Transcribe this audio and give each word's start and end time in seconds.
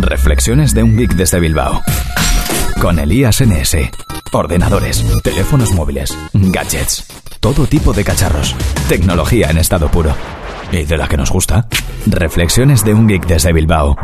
Reflexiones 0.00 0.74
de 0.74 0.84
un 0.84 0.96
geek 0.96 1.14
desde 1.14 1.40
Bilbao. 1.40 1.82
Con 2.80 3.00
Elías 3.00 3.40
NS. 3.40 3.76
Ordenadores, 4.32 5.04
teléfonos 5.24 5.72
móviles, 5.72 6.16
gadgets, 6.32 7.04
todo 7.40 7.66
tipo 7.66 7.92
de 7.92 8.04
cacharros. 8.04 8.54
Tecnología 8.88 9.50
en 9.50 9.58
estado 9.58 9.90
puro. 9.90 10.14
Y 10.70 10.84
de 10.84 10.96
la 10.96 11.08
que 11.08 11.16
nos 11.16 11.32
gusta. 11.32 11.66
Reflexiones 12.06 12.84
de 12.84 12.94
un 12.94 13.08
geek 13.08 13.26
desde 13.26 13.52
Bilbao. 13.52 13.96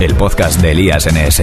El 0.00 0.16
podcast 0.16 0.60
de 0.60 0.72
Elías 0.72 1.06
NS. 1.06 1.42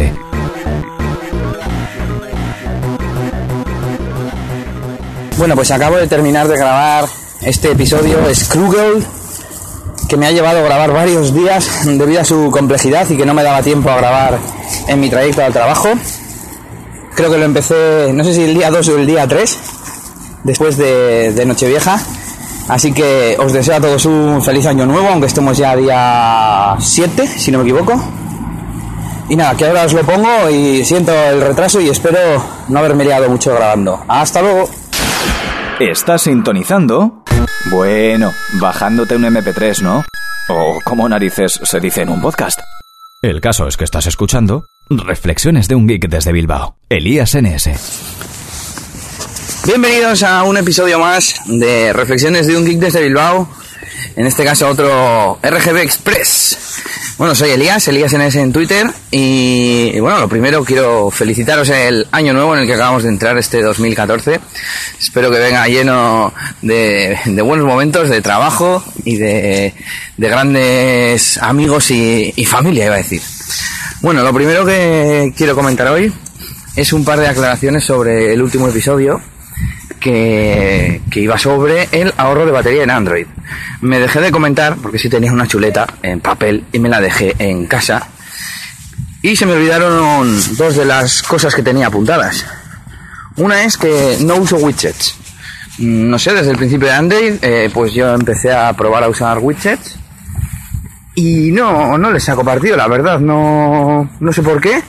Bueno, 5.38 5.56
pues 5.56 5.72
acabo 5.72 5.96
de 5.96 6.08
terminar 6.08 6.50
de 6.50 6.58
grabar 6.58 7.06
este 7.42 7.72
episodio 7.72 8.18
Scroogle 8.36 9.02
que 10.08 10.18
me 10.18 10.28
ha 10.28 10.32
llevado 10.32 10.60
a 10.60 10.62
grabar 10.62 10.92
varios 10.92 11.34
días 11.34 11.86
debido 11.86 12.22
a 12.22 12.26
su 12.26 12.50
complejidad 12.52 13.10
y 13.10 13.18
que 13.18 13.26
no 13.26 13.34
me 13.34 13.44
daba 13.44 13.62
tiempo 13.62 13.90
a 13.90 13.98
grabar 13.98 14.40
en 14.88 15.00
mi 15.00 15.10
trayecto 15.10 15.44
al 15.44 15.54
trabajo. 15.54 15.90
Creo 17.16 17.32
que 17.32 17.38
lo 17.38 17.46
empecé, 17.46 18.12
no 18.14 18.24
sé 18.24 18.34
si 18.34 18.44
el 18.44 18.54
día 18.54 18.72
2 18.72 18.88
o 18.90 18.98
el 18.98 19.06
día 19.06 19.28
3, 19.28 19.58
después 20.44 20.78
de, 20.78 21.32
de 21.34 21.46
Nochevieja. 21.46 22.00
Así 22.68 22.94
que 22.94 23.36
os 23.40 23.52
deseo 23.52 23.76
a 23.76 23.82
todos 23.82 24.06
un 24.06 24.42
feliz 24.42 24.66
año 24.66 24.86
nuevo, 24.86 25.08
aunque 25.10 25.28
estemos 25.28 25.58
ya 25.58 25.76
día 25.76 26.76
7, 26.80 27.28
si 27.28 27.52
no 27.52 27.60
me 27.60 27.66
equivoco. 27.66 28.02
Y 29.30 29.36
nada, 29.36 29.56
que 29.56 29.66
ahora 29.66 29.84
os 29.84 29.94
lo 29.94 30.04
pongo 30.04 30.50
y 30.50 30.84
siento 30.86 31.12
el 31.12 31.42
retraso 31.42 31.80
y 31.82 31.90
espero 31.90 32.20
no 32.68 32.80
haberme 32.80 33.06
liado 33.06 33.30
mucho 33.30 33.54
grabando. 33.54 34.04
Hasta 34.08 34.42
luego. 34.42 34.70
¿Estás 35.80 36.24
sintonizando? 36.24 37.23
Bueno, 37.66 38.34
bajándote 38.54 39.16
un 39.16 39.24
MP3, 39.24 39.82
¿no? 39.82 40.06
O 40.50 40.80
como 40.84 41.08
narices 41.08 41.60
se 41.64 41.80
dice 41.80 42.02
en 42.02 42.10
un 42.10 42.22
podcast. 42.22 42.60
El 43.22 43.40
caso 43.40 43.68
es 43.68 43.78
que 43.78 43.86
estás 43.86 44.06
escuchando 44.08 44.66
Reflexiones 44.90 45.68
de 45.68 45.76
un 45.76 45.88
geek 45.88 46.10
desde 46.10 46.32
Bilbao. 46.34 46.76
Elías 46.90 47.36
NS. 47.36 47.70
Bienvenidos 49.66 50.24
a 50.24 50.44
un 50.44 50.58
episodio 50.58 51.00
más 51.00 51.36
de 51.46 51.94
Reflexiones 51.94 52.48
de 52.48 52.58
un 52.58 52.66
Geek 52.66 52.80
desde 52.80 53.02
Bilbao. 53.02 53.48
En 54.16 54.28
este 54.28 54.44
caso 54.44 54.68
otro 54.68 55.40
RGB 55.42 55.78
Express. 55.78 56.58
Bueno, 57.18 57.36
soy 57.36 57.52
Elías, 57.52 57.88
Elías 57.88 58.14
NS 58.14 58.36
en 58.36 58.54
Twitter. 58.54 58.88
Y, 59.12 60.00
bueno, 60.00 60.20
lo 60.20 60.30
primero 60.30 60.64
quiero 60.64 61.10
felicitaros 61.12 61.70
el 61.70 62.08
año 62.12 62.34
nuevo 62.34 62.56
en 62.56 62.62
el 62.62 62.68
que 62.68 62.74
acabamos 62.74 63.04
de 63.04 63.10
entrar 63.10 63.38
este 63.38 63.62
2014. 63.62 64.40
Espero 65.00 65.32
que 65.32 65.40
venga 65.40 65.68
lleno 65.68 66.34
de, 66.62 67.18
de 67.26 67.42
buenos 67.42 67.66
momentos, 67.66 68.10
de 68.10 68.22
trabajo 68.22 68.84
y 69.04 69.18
de, 69.18 69.74
de 70.18 70.30
grandes 70.30 71.38
amigos 71.40 71.92
y 71.92 72.46
familia, 72.46 72.86
iba 72.86 72.96
a 72.96 72.98
decir. 72.98 73.22
Bueno, 74.02 74.22
lo 74.22 74.34
primero 74.34 74.66
que 74.66 75.34
quiero 75.38 75.56
comentar 75.56 75.88
hoy 75.88 76.12
es 76.76 76.92
un 76.92 77.06
par 77.06 77.20
de 77.20 77.28
aclaraciones 77.28 77.84
sobre 77.84 78.34
el 78.34 78.42
último 78.42 78.68
episodio 78.68 79.22
que, 80.04 81.02
iba 81.16 81.38
sobre 81.38 81.88
el 81.92 82.14
ahorro 82.18 82.46
de 82.46 82.52
batería 82.52 82.84
en 82.84 82.92
Android. 82.92 83.26
Me 83.82 84.00
dejé 84.00 84.20
de 84.20 84.32
comentar 84.32 84.76
porque 84.76 85.00
sí 85.00 85.10
tenía 85.10 85.32
una 85.32 85.48
chuleta 85.48 85.88
en 86.04 86.20
papel 86.20 86.66
y 86.72 86.80
me 86.80 86.90
la 86.90 87.00
dejé 87.00 87.36
en 87.40 87.66
casa. 87.66 88.08
Y 89.22 89.36
se 89.36 89.46
me 89.46 89.54
olvidaron 89.54 90.38
dos 90.58 90.76
de 90.76 90.86
las 90.86 91.24
cosas 91.24 91.56
que 91.56 91.64
tenía 91.64 91.88
apuntadas. 91.88 92.46
Una 93.38 93.64
es 93.64 93.78
que 93.78 94.18
no 94.20 94.36
uso 94.36 94.58
widgets. 94.58 95.16
No 95.80 96.20
sé, 96.20 96.34
desde 96.34 96.52
el 96.52 96.58
principio 96.58 96.88
de 96.88 96.94
Android, 96.94 97.34
eh, 97.42 97.72
pues 97.74 97.94
yo 97.94 98.14
empecé 98.14 98.52
a 98.52 98.74
probar 98.74 99.04
a 99.04 99.10
usar 99.10 99.40
widgets. 99.40 99.96
Y 101.16 101.52
no, 101.52 101.98
no 101.98 102.12
les 102.12 102.24
saco 102.24 102.44
partido, 102.44 102.76
la 102.76 102.88
verdad. 102.88 103.20
No, 103.20 104.10
no 104.20 104.34
sé 104.34 104.42
por 104.44 104.60
qué 104.60 104.84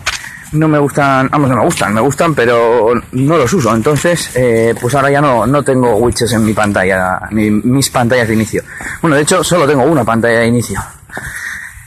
no 0.55 0.69
me 0.69 0.79
gustan, 0.79 1.29
vamos, 1.31 1.51
no 1.51 1.57
me 1.57 1.65
gustan, 1.65 1.95
me 1.95 2.01
gustan, 2.01 2.35
pero 2.35 2.93
no 3.13 3.37
los 3.37 3.53
uso. 3.53 3.75
Entonces, 3.75 4.31
eh, 4.35 4.75
pues 4.81 4.95
ahora 4.95 5.11
ya 5.11 5.21
no, 5.21 5.47
no 5.47 5.63
tengo 5.63 5.97
widgets 5.97 6.33
en 6.33 6.45
mi 6.45 6.53
pantalla, 6.53 7.21
ni 7.31 7.51
mis 7.51 7.91
pantallas 7.91 8.29
de 8.29 8.35
inicio. 8.35 8.63
Bueno, 9.03 9.17
de 9.17 9.23
hecho, 9.23 9.45
solo 9.45 9.67
tengo 9.67 9.83
una 9.83 10.05
pantalla 10.05 10.41
de 10.41 10.47
inicio. 10.47 10.81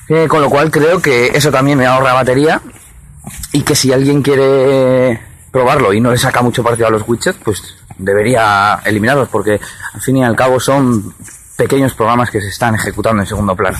Eh, 0.10 0.28
con 0.28 0.42
lo 0.42 0.50
cual 0.50 0.72
creo 0.72 1.02
que 1.02 1.28
eso 1.28 1.52
también 1.52 1.78
me 1.78 1.86
ahorra 1.86 2.14
batería 2.14 2.62
y 3.52 3.62
que 3.62 3.76
si 3.76 3.92
alguien 3.92 4.22
quiere 4.22 5.20
probarlo 5.52 5.92
y 5.92 6.00
no 6.00 6.12
le 6.12 6.18
saca 6.18 6.42
mucho 6.42 6.64
partido 6.64 6.88
a 6.88 6.92
los 6.92 7.04
widgets, 7.08 7.40
pues 7.44 7.76
debería 7.98 8.80
eliminarlos 8.86 9.28
porque 9.30 9.60
al 9.94 10.02
fin 10.02 10.18
y 10.18 10.24
al 10.24 10.36
cabo 10.36 10.60
son 10.60 11.14
pequeños 11.58 11.94
programas 11.94 12.30
que 12.30 12.40
se 12.40 12.50
están 12.50 12.76
ejecutando 12.76 13.22
en 13.22 13.28
segundo 13.28 13.56
plano. 13.56 13.78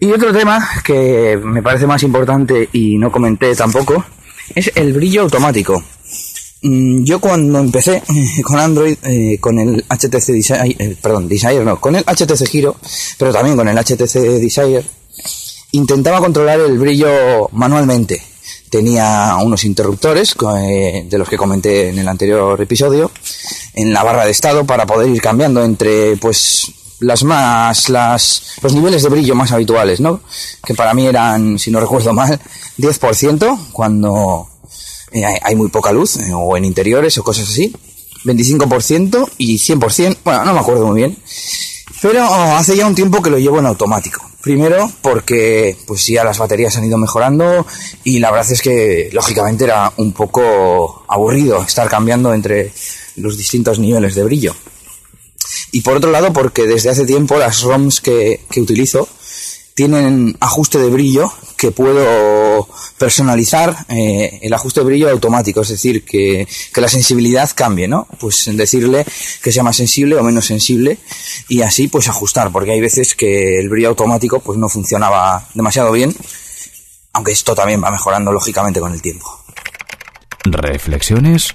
Y 0.00 0.12
otro 0.12 0.32
tema 0.32 0.66
que 0.84 1.38
me 1.42 1.62
parece 1.62 1.86
más 1.86 2.02
importante 2.04 2.68
y 2.72 2.96
no 2.98 3.10
comenté 3.10 3.54
tampoco 3.56 4.04
es 4.54 4.70
el 4.76 4.92
brillo 4.92 5.22
automático. 5.22 5.82
Yo 6.60 7.20
cuando 7.20 7.58
empecé 7.58 8.02
con 8.44 8.58
Android, 8.58 8.96
eh, 9.02 9.38
con 9.40 9.58
el 9.58 9.84
HTC 9.88 10.32
Desire, 10.32 10.76
eh, 10.78 10.96
perdón, 11.00 11.28
Desire 11.28 11.64
no, 11.64 11.80
con 11.80 11.96
el 11.96 12.04
HTC 12.04 12.46
Giro, 12.46 12.76
pero 13.16 13.32
también 13.32 13.56
con 13.56 13.68
el 13.68 13.76
HTC 13.76 14.18
Desire, 14.40 14.84
intentaba 15.72 16.20
controlar 16.20 16.60
el 16.60 16.78
brillo 16.78 17.48
manualmente. 17.52 18.22
Tenía 18.70 19.36
unos 19.40 19.64
interruptores, 19.64 20.34
eh, 20.60 21.06
de 21.08 21.18
los 21.18 21.28
que 21.28 21.36
comenté 21.36 21.88
en 21.88 21.98
el 21.98 22.08
anterior 22.08 22.60
episodio, 22.60 23.10
en 23.74 23.92
la 23.92 24.02
barra 24.02 24.24
de 24.24 24.30
estado 24.30 24.64
para 24.66 24.84
poder 24.84 25.08
ir 25.08 25.22
cambiando 25.22 25.64
entre, 25.64 26.16
pues, 26.16 26.70
las 27.00 27.24
más, 27.24 27.88
las, 27.88 28.42
los 28.62 28.74
niveles 28.74 29.02
de 29.02 29.08
brillo 29.08 29.34
más 29.34 29.52
habituales, 29.52 30.00
¿no? 30.00 30.20
Que 30.64 30.74
para 30.74 30.94
mí 30.94 31.06
eran, 31.06 31.58
si 31.58 31.70
no 31.70 31.80
recuerdo 31.80 32.12
mal, 32.12 32.40
10% 32.78 33.72
cuando 33.72 34.48
eh, 35.12 35.24
hay 35.42 35.54
muy 35.54 35.68
poca 35.68 35.92
luz, 35.92 36.16
eh, 36.16 36.32
o 36.34 36.56
en 36.56 36.64
interiores 36.64 37.16
o 37.18 37.22
cosas 37.22 37.48
así, 37.48 37.74
25% 38.24 39.30
y 39.38 39.58
100%, 39.58 40.18
bueno, 40.24 40.44
no 40.44 40.54
me 40.54 40.60
acuerdo 40.60 40.86
muy 40.86 41.00
bien, 41.00 41.16
pero 42.02 42.28
oh, 42.28 42.56
hace 42.56 42.76
ya 42.76 42.86
un 42.86 42.94
tiempo 42.94 43.22
que 43.22 43.30
lo 43.30 43.38
llevo 43.38 43.58
en 43.58 43.66
automático. 43.66 44.24
Primero 44.40 44.90
porque 45.02 45.76
pues 45.86 46.06
ya 46.06 46.22
las 46.22 46.38
baterías 46.38 46.76
han 46.76 46.84
ido 46.84 46.96
mejorando 46.96 47.66
y 48.04 48.20
la 48.20 48.30
verdad 48.30 48.52
es 48.52 48.62
que 48.62 49.10
lógicamente 49.12 49.64
era 49.64 49.92
un 49.96 50.12
poco 50.12 51.04
aburrido 51.08 51.60
estar 51.62 51.88
cambiando 51.88 52.32
entre 52.32 52.72
los 53.16 53.36
distintos 53.36 53.78
niveles 53.78 54.14
de 54.14 54.24
brillo. 54.24 54.54
Y 55.72 55.82
por 55.82 55.96
otro 55.96 56.10
lado, 56.10 56.32
porque 56.32 56.66
desde 56.66 56.90
hace 56.90 57.04
tiempo 57.04 57.36
las 57.38 57.62
ROMs 57.62 58.00
que, 58.00 58.40
que, 58.50 58.60
utilizo 58.60 59.08
tienen 59.74 60.36
ajuste 60.40 60.78
de 60.78 60.90
brillo 60.90 61.32
que 61.56 61.70
puedo 61.70 62.68
personalizar 62.96 63.76
eh, 63.88 64.40
el 64.42 64.52
ajuste 64.52 64.80
de 64.80 64.86
brillo 64.86 65.10
automático, 65.10 65.60
es 65.60 65.68
decir, 65.68 66.04
que, 66.04 66.48
que, 66.72 66.80
la 66.80 66.88
sensibilidad 66.88 67.50
cambie, 67.54 67.86
¿no? 67.86 68.08
Pues 68.18 68.48
decirle 68.54 69.04
que 69.42 69.52
sea 69.52 69.62
más 69.62 69.76
sensible 69.76 70.16
o 70.16 70.22
menos 70.22 70.46
sensible 70.46 70.98
y 71.48 71.62
así 71.62 71.88
pues 71.88 72.08
ajustar, 72.08 72.50
porque 72.50 72.72
hay 72.72 72.80
veces 72.80 73.14
que 73.14 73.60
el 73.60 73.68
brillo 73.68 73.90
automático 73.90 74.40
pues 74.40 74.58
no 74.58 74.68
funcionaba 74.68 75.46
demasiado 75.54 75.92
bien, 75.92 76.14
aunque 77.12 77.32
esto 77.32 77.54
también 77.54 77.82
va 77.82 77.90
mejorando 77.90 78.32
lógicamente 78.32 78.80
con 78.80 78.92
el 78.92 79.02
tiempo. 79.02 79.26
Reflexiones 80.44 81.54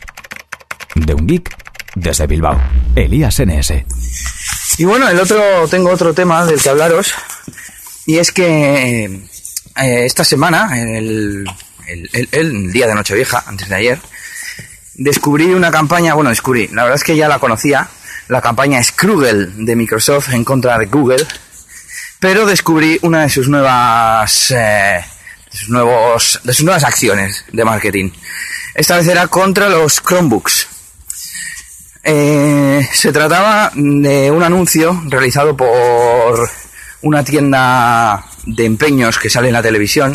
de 0.95 1.13
un 1.13 1.27
geek 1.27 1.62
desde 1.95 2.27
Bilbao, 2.27 2.61
Elías 2.95 3.39
NS. 3.39 3.73
Y 4.77 4.85
bueno, 4.85 5.07
el 5.09 5.19
otro, 5.19 5.67
tengo 5.69 5.89
otro 5.89 6.13
tema 6.13 6.45
del 6.45 6.61
que 6.61 6.69
hablaros, 6.69 7.13
y 8.05 8.17
es 8.17 8.31
que 8.31 9.05
eh, 9.75 10.05
esta 10.05 10.23
semana, 10.23 10.79
el, 10.79 11.45
el, 11.87 12.71
día 12.71 12.87
de 12.87 12.95
Nochevieja, 12.95 13.43
antes 13.45 13.69
de 13.69 13.75
ayer, 13.75 13.99
descubrí 14.95 15.45
una 15.53 15.71
campaña, 15.71 16.13
bueno, 16.13 16.29
descubrí, 16.29 16.67
la 16.69 16.83
verdad 16.83 16.97
es 16.97 17.03
que 17.03 17.15
ya 17.15 17.27
la 17.27 17.39
conocía, 17.39 17.87
la 18.27 18.41
campaña 18.41 18.83
Scroogle 18.83 19.47
de 19.57 19.75
Microsoft 19.75 20.33
en 20.33 20.43
contra 20.43 20.77
de 20.77 20.85
Google, 20.87 21.25
pero 22.19 22.45
descubrí 22.45 22.99
una 23.01 23.23
de 23.23 23.29
sus 23.29 23.49
nuevas, 23.49 24.51
eh, 24.51 25.03
sus 25.51 25.69
nuevos, 25.69 26.39
de 26.43 26.53
sus 26.53 26.65
nuevas 26.65 26.83
acciones 26.83 27.45
de 27.51 27.65
marketing. 27.65 28.11
Esta 28.73 28.97
vez 28.97 29.07
era 29.07 29.27
contra 29.27 29.69
los 29.69 30.01
Chromebooks. 30.01 30.67
Eh, 32.03 32.85
se 32.91 33.11
trataba 33.13 33.71
de 33.75 34.29
un 34.29 34.43
anuncio 34.43 35.01
realizado 35.07 35.55
por 35.55 36.49
una 37.01 37.23
tienda 37.23 38.25
de 38.45 38.65
empeños 38.65 39.17
que 39.19 39.29
sale 39.29 39.47
en 39.47 39.53
la 39.53 39.61
televisión. 39.63 40.11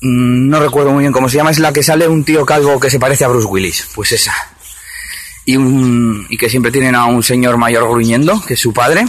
Mm, 0.00 0.48
No 0.48 0.60
recuerdo 0.60 0.90
muy 0.92 1.02
bien 1.02 1.12
cómo 1.12 1.28
se 1.28 1.36
llama, 1.36 1.50
es 1.50 1.58
la 1.58 1.72
que 1.72 1.82
sale 1.82 2.08
un 2.08 2.24
tío 2.24 2.44
calvo 2.46 2.80
que 2.80 2.90
se 2.90 2.98
parece 2.98 3.24
a 3.24 3.28
Bruce 3.28 3.46
Willis, 3.46 3.88
pues 3.94 4.12
esa. 4.12 4.34
Y, 5.44 5.56
y 5.58 6.36
que 6.38 6.48
siempre 6.48 6.70
tienen 6.72 6.94
a 6.94 7.06
un 7.06 7.22
señor 7.22 7.56
mayor 7.58 7.88
gruñendo, 7.88 8.40
que 8.44 8.54
es 8.54 8.60
su 8.60 8.72
padre. 8.72 9.04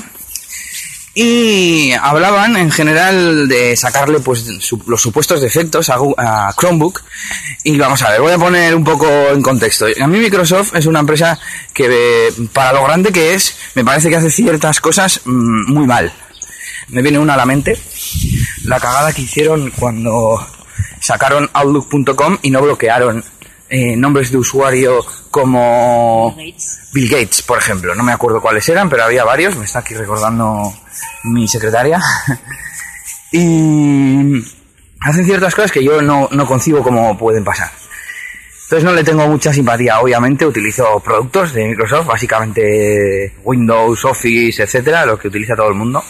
Y 1.15 1.92
hablaban 1.94 2.57
en 2.57 2.71
general 2.71 3.48
de 3.48 3.75
sacarle 3.75 4.19
pues 4.19 4.45
los 4.88 5.01
supuestos 5.01 5.42
defectos 5.42 5.89
a, 5.89 5.98
a, 6.18 6.54
Chromebook. 6.57 7.04
Y 7.63 7.77
vamos 7.77 8.01
a 8.01 8.10
ver, 8.10 8.21
voy 8.21 8.31
a 8.31 8.39
poner 8.39 8.74
un 8.74 8.83
poco 8.83 9.07
en 9.07 9.42
contexto. 9.44 9.86
A 10.01 10.07
mí 10.07 10.18
Microsoft 10.18 10.75
es 10.75 10.88
una 10.88 11.01
empresa 11.01 11.39
que 11.74 12.33
para 12.51 12.74
lo 12.74 12.83
grande 12.83 13.12
que 13.12 13.36
es, 13.36 13.56
me 13.75 13.86
parece 13.86 14.10
que 14.10 14.15
hace 14.15 14.31
ciertas 14.31 14.80
cosas 14.80 15.21
mmm, 15.25 15.71
muy 15.71 15.86
mal. 15.86 16.12
Me 16.88 17.01
viene 17.01 17.19
una 17.19 17.36
a 17.36 17.38
la 17.38 17.45
mente. 17.45 17.80
la 18.63 18.80
cagada 18.80 19.13
que 19.13 19.21
hicieron 19.21 19.71
cuando 19.71 20.45
sacaron 21.00 21.50
Outlook.com 21.54 22.39
y 22.42 22.50
no 22.50 22.62
bloquearon 22.62 23.24
eh, 23.75 23.96
nombres 23.98 24.30
de 24.30 24.38
usuario 24.38 25.04
como 25.31 26.36
Bill 26.94 27.10
Gates. 27.10 27.42
por 27.42 27.58
ejemplo. 27.58 27.96
No 27.96 28.04
me 28.04 28.12
acuerdo 28.12 28.40
cuáles 28.40 28.70
eran, 28.70 28.88
pero 28.88 29.04
había 29.04 29.24
varios. 29.24 29.58
Me 29.58 29.66
está 29.66 29.80
aquí 29.80 29.96
recordando 29.96 30.72
mi 31.24 31.48
secretaria. 31.48 32.00
y 33.31 34.44
hacen 35.02 35.25
ciertas 35.25 35.56
cosas 35.56 35.72
que 35.72 35.84
yo 35.84 36.04
no, 36.04 36.30
no 36.31 36.46
concibo 36.46 36.84
cómo 36.84 37.18
pueden 37.18 37.44
pasar. 37.44 37.72
Entonces 38.66 38.84
no 38.84 38.94
le 38.94 39.04
tengo 39.04 39.28
mucha 39.28 39.52
simpatía. 39.52 40.00
Obviamente 40.00 40.46
utilizo 40.46 41.00
productos 41.00 41.52
de 41.54 41.70
Microsoft, 41.70 42.06
básicamente 42.06 43.34
Windows, 43.44 44.06
Office, 44.06 44.62
etcétera, 44.62 45.04
lo 45.04 45.18
que 45.18 45.30
utiliza 45.30 45.56
todo 45.56 45.70
el 45.70 45.75
mundo. 45.75 46.04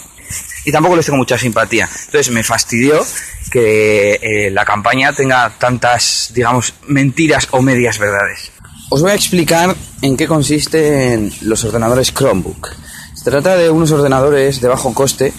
Y 0.65 0.71
tampoco 0.71 0.95
les 0.95 1.06
tengo 1.06 1.18
mucha 1.18 1.38
simpatía. 1.38 1.89
Entonces 2.06 2.31
me 2.31 2.44
fastidió 2.44 3.06
que 3.51 4.19
eh, 4.21 4.51
la 4.51 4.65
campaña 4.65 5.13
tenga 5.13 5.50
tantas, 5.57 6.31
digamos, 6.33 6.74
mentiras 6.88 7.48
o 7.51 7.62
medias 7.62 8.00
verdades. 8.00 8.51
Os 8.89 9.01
voy 9.01 9.12
a 9.12 9.15
explicar 9.15 9.75
en 10.01 10.15
qué 10.15 10.27
consisten 10.27 11.31
los 11.42 11.63
ordenadores 11.63 12.13
Chromebook. 12.13 12.69
Se 13.15 13.30
trata 13.30 13.56
de 13.56 13.69
unos 13.69 13.92
ordenadores 13.92 14.62
de 14.62 14.68
bajo 14.68 14.94
coste 14.94 15.33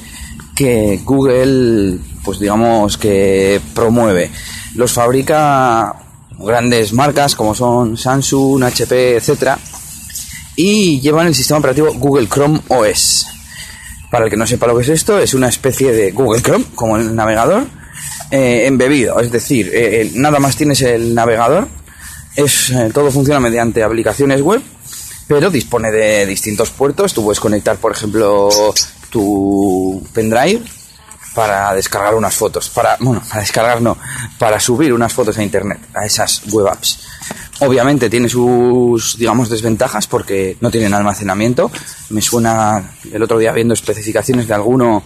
que 0.55 1.01
Google, 1.05 1.99
pues 2.25 2.39
digamos 2.39 2.97
que 2.97 3.61
promueve. 3.75 4.31
Los 4.75 4.93
fabrica 4.93 5.95
grandes 6.39 6.93
marcas 6.93 7.35
como 7.35 7.55
son 7.55 7.97
Samsung, 7.97 8.63
HP, 8.65 9.17
etcétera, 9.17 9.59
y 10.57 11.01
llevan 11.01 11.27
el 11.27 11.35
sistema 11.35 11.59
operativo 11.59 11.93
Google 11.95 12.29
Chrome 12.29 12.61
OS. 12.69 13.27
Para 14.15 14.27
el 14.27 14.31
que 14.31 14.37
no 14.37 14.47
sepa 14.47 14.69
lo 14.69 14.77
que 14.77 14.83
es 14.83 14.91
esto, 14.91 15.19
es 15.19 15.35
una 15.35 15.49
especie 15.49 15.91
de 15.91 16.13
Google 16.13 16.41
Chrome, 16.41 16.67
como 16.77 16.97
el 16.97 17.17
navegador, 17.17 17.67
eh, 18.31 18.63
embebido. 18.65 19.19
Es 19.19 19.33
decir, 19.33 19.67
eh, 19.75 20.03
eh, 20.03 20.13
nada 20.15 20.39
más 20.39 20.55
tienes 20.55 20.83
el 20.83 21.17
navegador, 21.17 21.67
es, 22.37 22.73
todo 22.93 23.11
funciona 23.11 23.41
mediante 23.41 23.83
aplicaciones 23.83 24.41
web, 24.41 24.63
pero 25.27 25.51
dispone 25.51 25.91
de 25.91 26.27
distintos 26.27 26.71
puertos. 26.71 27.13
Tú 27.13 27.25
puedes 27.25 27.41
conectar, 27.41 27.77
por 27.79 27.91
ejemplo, 27.91 28.51
tu 29.11 30.07
pendrive 30.13 30.63
para 31.35 31.75
descargar 31.75 32.15
unas 32.15 32.37
fotos, 32.37 32.71
para, 32.71 32.97
bueno, 33.01 33.21
para 33.29 33.41
descargar 33.41 33.83
no, 33.83 33.99
para 34.39 34.61
subir 34.61 34.93
unas 34.93 35.13
fotos 35.13 35.39
a 35.39 35.43
internet, 35.43 35.81
a 35.93 36.07
esas 36.07 36.43
web 36.53 36.69
apps. 36.69 37.01
Obviamente 37.61 38.11
tiene 38.11 38.29
sus, 38.29 39.17
digamos, 39.17 39.49
desventajas 39.49 40.07
porque 40.07 40.57
no 40.61 40.71
tienen 40.71 40.95
almacenamiento. 40.95 41.71
Me 42.11 42.21
suena, 42.21 42.95
el 43.11 43.23
otro 43.23 43.39
día 43.39 43.53
viendo 43.53 43.75
especificaciones 43.75 44.49
de 44.49 44.55
alguno, 44.55 45.03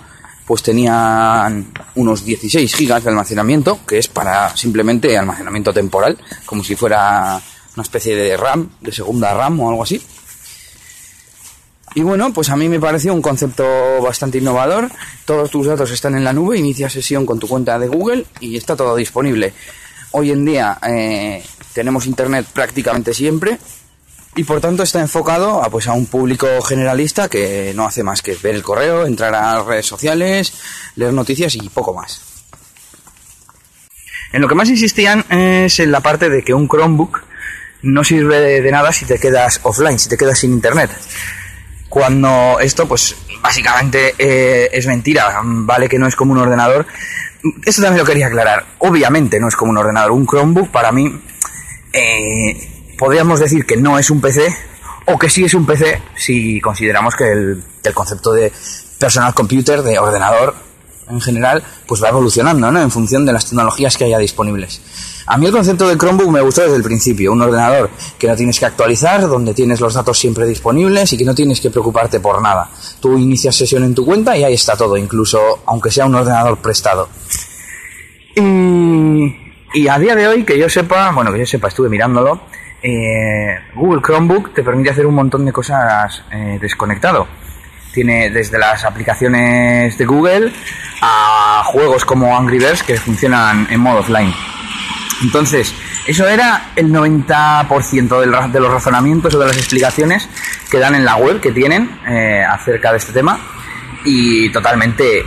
pues 0.47 0.63
tenían 0.63 1.73
unos 1.95 2.25
16 2.25 2.75
gigas 2.75 3.05
de 3.05 3.11
almacenamiento, 3.11 3.81
que 3.87 3.99
es 3.99 4.09
para 4.09 4.57
simplemente 4.57 5.17
almacenamiento 5.19 5.75
temporal, 5.75 6.17
como 6.47 6.65
si 6.65 6.75
fuera 6.75 7.41
una 7.75 7.83
especie 7.83 8.17
de 8.17 8.37
RAM, 8.37 8.71
de 8.81 8.91
segunda 8.91 9.35
RAM 9.35 9.61
o 9.61 9.69
algo 9.69 9.83
así. 9.83 10.03
Y 11.95 12.03
bueno, 12.03 12.33
pues 12.33 12.49
a 12.51 12.57
mí 12.57 12.69
me 12.69 12.81
pareció 12.81 13.13
un 13.13 13.23
concepto 13.23 13.65
bastante 14.01 14.39
innovador. 14.39 14.91
Todos 15.25 15.51
tus 15.51 15.67
datos 15.67 15.91
están 15.91 16.17
en 16.17 16.25
la 16.25 16.33
nube, 16.33 16.59
inicia 16.59 16.89
sesión 16.89 17.27
con 17.27 17.39
tu 17.39 17.49
cuenta 17.49 17.79
de 17.79 17.89
Google 17.89 18.25
y 18.41 18.57
está 18.57 18.77
todo 18.77 18.97
disponible. 18.97 19.53
Hoy 20.13 20.31
en 20.31 20.45
día 20.45 20.79
eh, 20.87 21.43
tenemos 21.79 22.07
internet 22.07 22.45
prácticamente 22.53 23.15
siempre 23.15 23.57
y 24.35 24.43
por 24.43 24.61
tanto 24.61 24.83
está 24.83 25.01
enfocado 25.01 25.63
a, 25.63 25.71
pues, 25.71 25.87
a 25.87 25.93
un 25.93 26.07
público 26.07 26.61
generalista 26.63 27.29
que 27.29 27.73
no 27.77 27.87
hace 27.87 28.03
más 28.03 28.21
que 28.21 28.35
ver 28.35 28.57
el 28.57 28.65
correo, 28.65 29.07
entrar 29.07 29.33
a 29.33 29.63
redes 29.63 29.87
sociales, 29.87 30.55
leer 30.97 31.13
noticias 31.13 31.55
y 31.55 31.69
poco 31.69 31.95
más. 31.95 32.21
En 34.33 34.43
lo 34.43 34.49
que 34.49 34.57
más 34.57 34.69
insistían 34.69 35.25
es 35.31 35.79
en 35.79 35.93
la 35.93 36.01
parte 36.01 36.29
de 36.29 36.43
que 36.43 36.53
un 36.53 36.69
Chromebook 36.69 37.23
no 37.83 38.03
sirve 38.03 38.61
de 38.61 38.73
nada 38.73 38.93
si 38.93 39.05
te 39.05 39.21
quedas 39.21 39.61
offline, 39.63 40.01
si 40.01 40.09
te 40.09 40.17
quedas 40.17 40.41
sin 40.41 40.51
internet 40.51 40.91
cuando 41.89 42.59
esto 42.61 42.87
pues 42.87 43.17
básicamente 43.43 44.15
eh, 44.19 44.69
es 44.73 44.87
mentira, 44.87 45.41
vale 45.43 45.89
que 45.89 45.99
no 45.99 46.07
es 46.07 46.17
como 46.17 46.33
un 46.33 46.39
ordenador. 46.39 46.87
Esto 47.65 47.83
también 47.83 48.01
lo 48.01 48.05
quería 48.05 48.27
aclarar. 48.27 48.67
Obviamente 48.79 49.41
no 49.41 49.49
es 49.49 49.57
como 49.57 49.71
un 49.71 49.79
ordenador. 49.79 50.11
Un 50.11 50.27
Chromebook 50.27 50.71
para 50.71 50.93
mí 50.93 51.21
eh, 51.93 52.95
podríamos 52.99 53.41
decir 53.41 53.65
que 53.67 53.77
no 53.77 53.99
es 53.99 54.11
un 54.11 54.21
PC 54.21 54.55
o 55.07 55.19
que 55.19 55.31
sí 55.31 55.45
es 55.45 55.55
un 55.55 55.67
PC 55.67 56.01
si 56.17 56.61
consideramos 56.61 57.15
que 57.15 57.31
el, 57.31 57.63
el 57.83 57.95
concepto 57.95 58.33
de 58.33 58.53
personal 58.99 59.35
computer, 59.35 59.83
de 59.83 59.99
ordenador 59.99 60.55
en 61.11 61.21
general, 61.21 61.63
pues 61.87 62.03
va 62.03 62.11
evolucionando, 62.11 62.71
¿no? 62.71 62.81
En 62.81 62.91
función 62.91 63.25
de 63.25 63.33
las 63.33 63.47
tecnologías 63.47 63.97
que 63.97 64.05
haya 64.05 64.19
disponibles. 64.19 64.81
A 65.27 65.37
mí 65.37 65.47
el 65.47 65.53
concepto 65.53 65.87
de 65.89 65.97
Chromebook 65.97 66.31
me 66.31 66.41
gustó 66.41 66.63
desde 66.63 66.77
el 66.77 66.83
principio, 66.83 67.33
un 67.33 67.43
ordenador 67.43 67.91
que 68.19 68.29
no 68.29 68.37
tienes 68.37 68.59
que 68.59 68.67
actualizar, 68.67 69.29
donde 69.29 69.55
tienes 69.55 69.81
los 69.81 69.95
datos 69.95 70.19
siempre 70.19 70.47
disponibles 70.47 71.13
y 71.13 71.19
que 71.19 71.25
no 71.25 71.35
tienes 71.35 71.61
que 71.61 71.71
preocuparte 71.71 72.21
por 72.21 72.41
nada. 72.41 72.71
Tú 73.01 73.17
inicias 73.19 73.57
sesión 73.57 73.85
en 73.85 73.95
tu 73.95 74.05
cuenta 74.05 74.37
y 74.37 74.45
ahí 74.45 74.55
está 74.55 74.77
todo, 74.77 74.97
incluso 74.97 75.61
aunque 75.67 75.91
sea 75.91 76.07
un 76.07 76.15
ordenador 76.15 76.59
prestado. 76.59 77.09
Y, 78.37 79.48
a 79.89 79.99
día 79.99 80.15
de 80.15 80.27
hoy, 80.29 80.45
que 80.45 80.59
yo 80.59 80.69
sepa, 80.69 81.11
bueno, 81.13 81.33
que 81.33 81.41
yo 81.41 81.47
sepa, 81.47 81.69
estuve 81.69 81.89
mirándolo, 81.89 82.41
eh, 82.83 83.59
Google 83.75 84.03
Chromebook 84.03 84.55
te 84.55 84.63
permite 84.63 84.91
hacer 84.91 85.07
un 85.07 85.15
montón 85.15 85.45
de 85.45 85.53
cosas 85.53 86.23
eh, 86.31 86.59
desconectado. 86.61 87.27
Tiene 87.93 88.31
desde 88.31 88.59
las 88.59 88.85
aplicaciones 88.85 89.99
de 89.99 90.05
Google 90.05 90.53
a 91.01 91.63
juegos 91.67 92.05
como 92.05 92.37
Angry 92.37 92.59
Birds 92.59 92.83
que 92.83 92.97
funcionan 92.97 93.67
en 93.71 93.81
modo 93.81 94.01
offline. 94.01 94.33
Entonces, 95.23 95.75
eso 96.07 96.29
era 96.29 96.71
el 96.77 96.93
90% 96.93 98.51
de 98.51 98.61
los 98.61 98.73
razonamientos 98.73 99.35
o 99.35 99.39
de 99.39 99.47
las 99.47 99.57
explicaciones 99.57 100.29
que 100.71 100.79
dan 100.79 100.95
en 100.95 101.05
la 101.05 101.17
web 101.17 101.41
que 101.41 101.51
tienen 101.51 101.91
eh, 102.09 102.45
acerca 102.49 102.93
de 102.93 102.99
este 102.99 103.13
tema. 103.13 103.39
Y 104.05 104.51
totalmente 104.51 105.25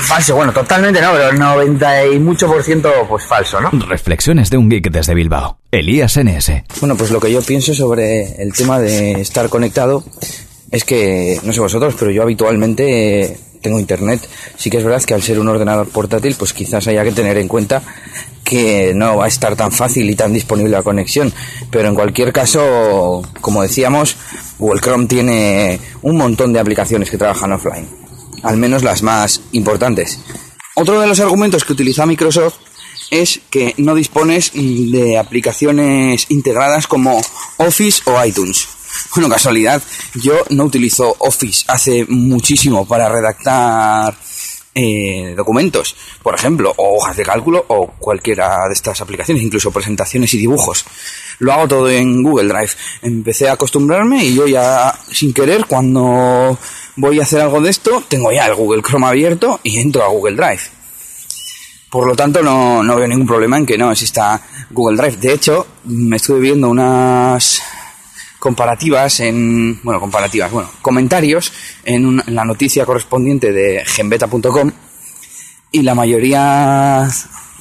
falso. 0.00 0.36
Bueno, 0.36 0.52
totalmente 0.52 1.00
no, 1.00 1.12
pero 1.12 1.30
el 1.30 1.38
90 1.38 2.06
y 2.06 2.18
mucho 2.18 2.46
por 2.46 2.62
ciento, 2.62 2.90
pues 3.08 3.24
falso, 3.24 3.60
¿no? 3.60 3.70
Reflexiones 3.70 4.50
de 4.50 4.56
un 4.56 4.68
geek 4.68 4.90
desde 4.90 5.14
Bilbao. 5.14 5.58
Elías 5.70 6.18
NS. 6.18 6.64
Bueno, 6.80 6.96
pues 6.96 7.10
lo 7.10 7.20
que 7.20 7.32
yo 7.32 7.42
pienso 7.42 7.74
sobre 7.74 8.40
el 8.42 8.52
tema 8.52 8.78
de 8.78 9.20
estar 9.20 9.48
conectado 9.48 10.04
es 10.70 10.84
que, 10.84 11.40
no 11.42 11.52
sé 11.52 11.60
vosotros, 11.60 11.94
pero 11.98 12.10
yo 12.10 12.22
habitualmente 12.22 13.38
tengo 13.60 13.78
internet. 13.78 14.20
Sí 14.56 14.70
que 14.70 14.78
es 14.78 14.84
verdad 14.84 15.02
que 15.02 15.14
al 15.14 15.22
ser 15.22 15.38
un 15.38 15.48
ordenador 15.48 15.88
portátil, 15.88 16.36
pues 16.38 16.52
quizás 16.52 16.86
haya 16.86 17.04
que 17.04 17.12
tener 17.12 17.36
en 17.38 17.48
cuenta 17.48 17.82
que 18.44 18.92
no 18.94 19.18
va 19.18 19.26
a 19.26 19.28
estar 19.28 19.56
tan 19.56 19.72
fácil 19.72 20.08
y 20.08 20.14
tan 20.14 20.32
disponible 20.32 20.70
la 20.70 20.82
conexión. 20.82 21.32
Pero 21.70 21.88
en 21.88 21.94
cualquier 21.94 22.32
caso, 22.32 23.22
como 23.40 23.62
decíamos, 23.62 24.16
Google 24.58 24.80
Chrome 24.80 25.06
tiene 25.06 25.80
un 26.02 26.16
montón 26.16 26.52
de 26.52 26.60
aplicaciones 26.60 27.10
que 27.10 27.18
trabajan 27.18 27.52
offline. 27.52 28.07
Al 28.42 28.56
menos 28.56 28.82
las 28.82 29.02
más 29.02 29.40
importantes. 29.52 30.18
Otro 30.74 31.00
de 31.00 31.06
los 31.06 31.20
argumentos 31.20 31.64
que 31.64 31.72
utiliza 31.72 32.06
Microsoft 32.06 32.54
es 33.10 33.40
que 33.50 33.74
no 33.78 33.94
dispones 33.94 34.52
de 34.54 35.18
aplicaciones 35.18 36.26
integradas 36.28 36.86
como 36.86 37.20
Office 37.56 38.02
o 38.06 38.24
iTunes. 38.24 38.68
Bueno, 39.14 39.28
casualidad, 39.28 39.82
yo 40.14 40.44
no 40.50 40.64
utilizo 40.64 41.14
Office 41.18 41.64
hace 41.68 42.04
muchísimo 42.08 42.86
para 42.86 43.08
redactar 43.08 44.16
eh, 44.74 45.34
documentos, 45.36 45.96
por 46.22 46.34
ejemplo, 46.34 46.72
o 46.76 46.96
hojas 46.96 47.16
de 47.16 47.24
cálculo 47.24 47.64
o 47.68 47.88
cualquiera 47.98 48.68
de 48.68 48.74
estas 48.74 49.00
aplicaciones, 49.00 49.42
incluso 49.42 49.72
presentaciones 49.72 50.32
y 50.34 50.38
dibujos. 50.38 50.84
Lo 51.40 51.52
hago 51.52 51.68
todo 51.68 51.90
en 51.90 52.22
Google 52.22 52.48
Drive. 52.48 52.70
Empecé 53.02 53.48
a 53.48 53.52
acostumbrarme 53.52 54.24
y 54.24 54.34
yo 54.34 54.46
ya 54.46 54.92
sin 55.10 55.32
querer 55.32 55.66
cuando 55.66 56.58
voy 56.96 57.20
a 57.20 57.22
hacer 57.22 57.40
algo 57.40 57.60
de 57.60 57.70
esto, 57.70 58.02
tengo 58.08 58.32
ya 58.32 58.46
el 58.46 58.54
Google 58.54 58.82
Chrome 58.82 59.06
abierto 59.06 59.60
y 59.62 59.78
entro 59.78 60.02
a 60.02 60.08
Google 60.08 60.36
Drive. 60.36 60.62
Por 61.90 62.06
lo 62.06 62.14
tanto, 62.14 62.42
no, 62.42 62.82
no 62.82 62.96
veo 62.96 63.06
ningún 63.06 63.26
problema 63.26 63.56
en 63.56 63.64
que 63.64 63.78
no 63.78 63.90
exista 63.90 64.42
Google 64.70 64.96
Drive. 64.96 65.16
De 65.16 65.32
hecho, 65.32 65.66
me 65.84 66.16
estuve 66.16 66.40
viendo 66.40 66.68
unas 66.68 67.62
comparativas 68.38 69.20
en, 69.20 69.80
bueno, 69.82 70.00
comparativas, 70.00 70.50
bueno, 70.50 70.70
comentarios 70.82 71.52
en, 71.84 72.22
la 72.26 72.44
noticia 72.44 72.86
correspondiente 72.86 73.52
de 73.52 73.84
genbeta.com 73.84 74.70
y 75.72 75.82
la 75.82 75.94
mayoría 75.94 77.08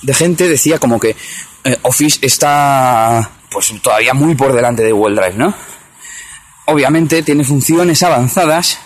de 0.02 0.14
gente 0.14 0.48
decía 0.48 0.80
como 0.80 1.00
que 1.00 1.16
eh, 1.64 1.78
Office 1.82 2.20
está 2.22 3.37
pues 3.58 3.74
todavía 3.82 4.14
muy 4.14 4.36
por 4.36 4.54
delante 4.54 4.84
de 4.84 4.92
Google 4.92 5.16
Drive, 5.16 5.36
¿no? 5.36 5.52
Obviamente 6.66 7.24
tiene 7.24 7.44
funciones 7.44 8.04
avanzadas 8.04 8.78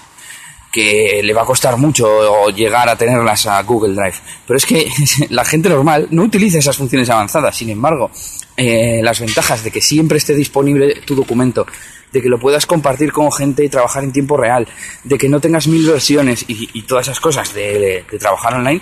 que 0.72 1.20
le 1.22 1.34
va 1.34 1.42
a 1.42 1.46
costar 1.46 1.76
mucho 1.76 2.48
llegar 2.52 2.88
a 2.88 2.96
tenerlas 2.96 3.48
a 3.48 3.62
Google 3.64 3.96
Drive. 3.96 4.16
Pero 4.48 4.56
es 4.56 4.66
que 4.66 4.90
la 5.30 5.44
gente 5.44 5.68
normal 5.68 6.08
no 6.12 6.24
utiliza 6.24 6.60
esas 6.60 6.78
funciones 6.78 7.10
avanzadas. 7.10 7.58
Sin 7.58 7.70
embargo, 7.70 8.12
eh, 8.56 9.02
las 9.04 9.20
ventajas 9.20 9.62
de 9.62 9.72
que 9.72 9.82
siempre 9.82 10.20
esté 10.20 10.36
disponible 10.36 11.02
tu 11.06 11.16
documento, 11.16 11.68
de 12.14 12.22
que 12.22 12.30
lo 12.30 12.40
puedas 12.40 12.66
compartir 12.66 13.12
con 13.12 13.30
gente 13.30 13.66
y 13.66 13.68
trabajar 13.68 14.06
en 14.06 14.14
tiempo 14.14 14.38
real, 14.38 14.70
de 15.04 15.18
que 15.18 15.28
no 15.28 15.42
tengas 15.42 15.68
mil 15.68 15.86
versiones 15.86 16.46
y, 16.48 16.82
todas 16.84 17.08
esas 17.10 17.20
cosas 17.20 17.54
de, 17.54 18.06
trabajar 18.18 18.54
online, 18.54 18.82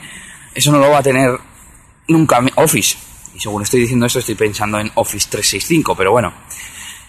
eso 0.54 0.72
no 0.72 0.78
lo 0.78 0.92
va 0.92 1.00
a 1.00 1.04
tener 1.04 1.32
nunca 2.08 2.46
Office. 2.58 3.09
Según 3.40 3.64
estoy 3.64 3.82
diciendo 3.82 4.06
esto, 4.06 4.20
estoy 4.20 4.36
pensando 4.36 4.80
en 4.80 4.92
Office 4.96 5.28
365, 5.30 5.96
pero 5.96 6.12
bueno, 6.12 6.34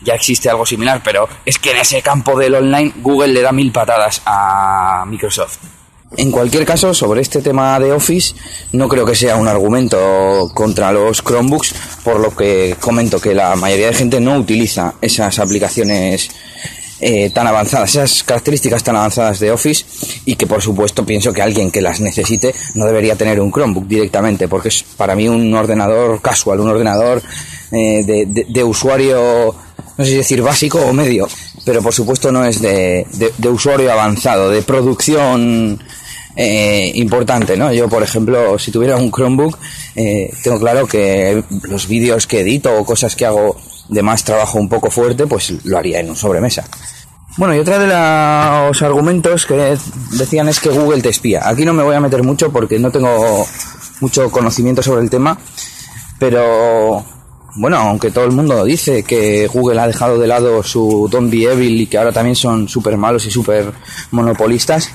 ya 0.00 0.14
existe 0.14 0.48
algo 0.48 0.64
similar, 0.64 1.02
pero 1.02 1.28
es 1.44 1.58
que 1.58 1.72
en 1.72 1.78
ese 1.78 2.00
campo 2.02 2.38
del 2.38 2.54
online 2.54 2.92
Google 2.96 3.32
le 3.32 3.42
da 3.42 3.50
mil 3.50 3.72
patadas 3.72 4.22
a 4.24 5.04
Microsoft. 5.08 5.58
En 6.16 6.30
cualquier 6.30 6.64
caso, 6.64 6.92
sobre 6.92 7.20
este 7.20 7.40
tema 7.40 7.78
de 7.78 7.92
Office, 7.92 8.34
no 8.72 8.88
creo 8.88 9.04
que 9.04 9.14
sea 9.14 9.36
un 9.36 9.46
argumento 9.46 10.50
contra 10.54 10.92
los 10.92 11.22
Chromebooks, 11.22 11.74
por 12.02 12.18
lo 12.18 12.34
que 12.34 12.76
comento 12.80 13.20
que 13.20 13.34
la 13.34 13.54
mayoría 13.54 13.88
de 13.88 13.94
gente 13.94 14.20
no 14.20 14.36
utiliza 14.36 14.94
esas 15.00 15.38
aplicaciones 15.38 16.30
eh, 17.00 17.30
tan 17.30 17.46
avanzadas, 17.46 17.90
esas 17.90 18.22
características 18.22 18.82
tan 18.82 18.96
avanzadas 18.96 19.40
de 19.40 19.50
Office, 19.50 19.84
y 20.24 20.36
que 20.36 20.46
por 20.46 20.62
supuesto 20.62 21.04
pienso 21.04 21.32
que 21.32 21.42
alguien 21.42 21.70
que 21.70 21.80
las 21.80 22.00
necesite 22.00 22.54
no 22.74 22.86
debería 22.86 23.16
tener 23.16 23.40
un 23.40 23.52
Chromebook 23.52 23.86
directamente, 23.86 24.48
porque 24.48 24.68
es 24.68 24.82
para 24.82 25.14
mí 25.14 25.28
un 25.28 25.52
ordenador 25.54 26.20
casual, 26.20 26.60
un 26.60 26.68
ordenador 26.68 27.22
eh, 27.72 28.02
de, 28.04 28.46
de, 28.48 28.64
usuario, 28.64 29.54
no 29.96 30.04
sé 30.04 30.10
si 30.10 30.16
decir 30.16 30.42
básico 30.42 30.78
o 30.78 30.92
medio, 30.92 31.28
pero 31.64 31.82
por 31.82 31.92
supuesto 31.92 32.30
no 32.32 32.44
es 32.44 32.60
de, 32.60 33.06
de 33.36 33.48
usuario 33.48 33.92
avanzado, 33.92 34.50
de 34.50 34.62
producción 34.62 35.78
eh, 36.36 36.92
importante, 36.94 37.56
¿no? 37.56 37.72
Yo, 37.72 37.88
por 37.88 38.02
ejemplo, 38.02 38.58
si 38.58 38.70
tuviera 38.70 38.96
un 38.96 39.10
Chromebook, 39.10 39.58
eh, 39.96 40.32
tengo 40.42 40.58
claro 40.58 40.86
que 40.86 41.42
los 41.64 41.88
vídeos 41.88 42.26
que 42.26 42.40
edito 42.40 42.74
o 42.78 42.84
cosas 42.84 43.16
que 43.16 43.26
hago 43.26 43.56
de 43.90 44.02
más 44.02 44.24
trabajo 44.24 44.58
un 44.58 44.68
poco 44.68 44.90
fuerte, 44.90 45.26
pues 45.26 45.64
lo 45.64 45.76
haría 45.78 46.00
en 46.00 46.10
un 46.10 46.16
sobremesa. 46.16 46.64
Bueno, 47.36 47.54
y 47.54 47.58
otra 47.58 47.78
de 47.78 47.86
los 47.86 48.82
argumentos 48.82 49.46
que 49.46 49.76
decían 50.12 50.48
es 50.48 50.60
que 50.60 50.70
Google 50.70 51.02
te 51.02 51.10
espía. 51.10 51.48
Aquí 51.48 51.64
no 51.64 51.72
me 51.72 51.82
voy 51.82 51.94
a 51.94 52.00
meter 52.00 52.22
mucho 52.22 52.50
porque 52.50 52.78
no 52.78 52.90
tengo 52.90 53.46
mucho 54.00 54.30
conocimiento 54.30 54.82
sobre 54.82 55.02
el 55.02 55.10
tema, 55.10 55.38
pero 56.18 57.04
bueno, 57.56 57.76
aunque 57.78 58.10
todo 58.10 58.24
el 58.24 58.32
mundo 58.32 58.64
dice 58.64 59.02
que 59.02 59.46
Google 59.48 59.80
ha 59.80 59.86
dejado 59.86 60.18
de 60.18 60.26
lado 60.26 60.62
su 60.62 61.08
Don't 61.10 61.30
Be 61.30 61.44
Evil 61.44 61.80
y 61.80 61.86
que 61.86 61.98
ahora 61.98 62.12
también 62.12 62.36
son 62.36 62.68
súper 62.68 62.96
malos 62.96 63.26
y 63.26 63.30
súper 63.30 63.72
monopolistas, 64.10 64.90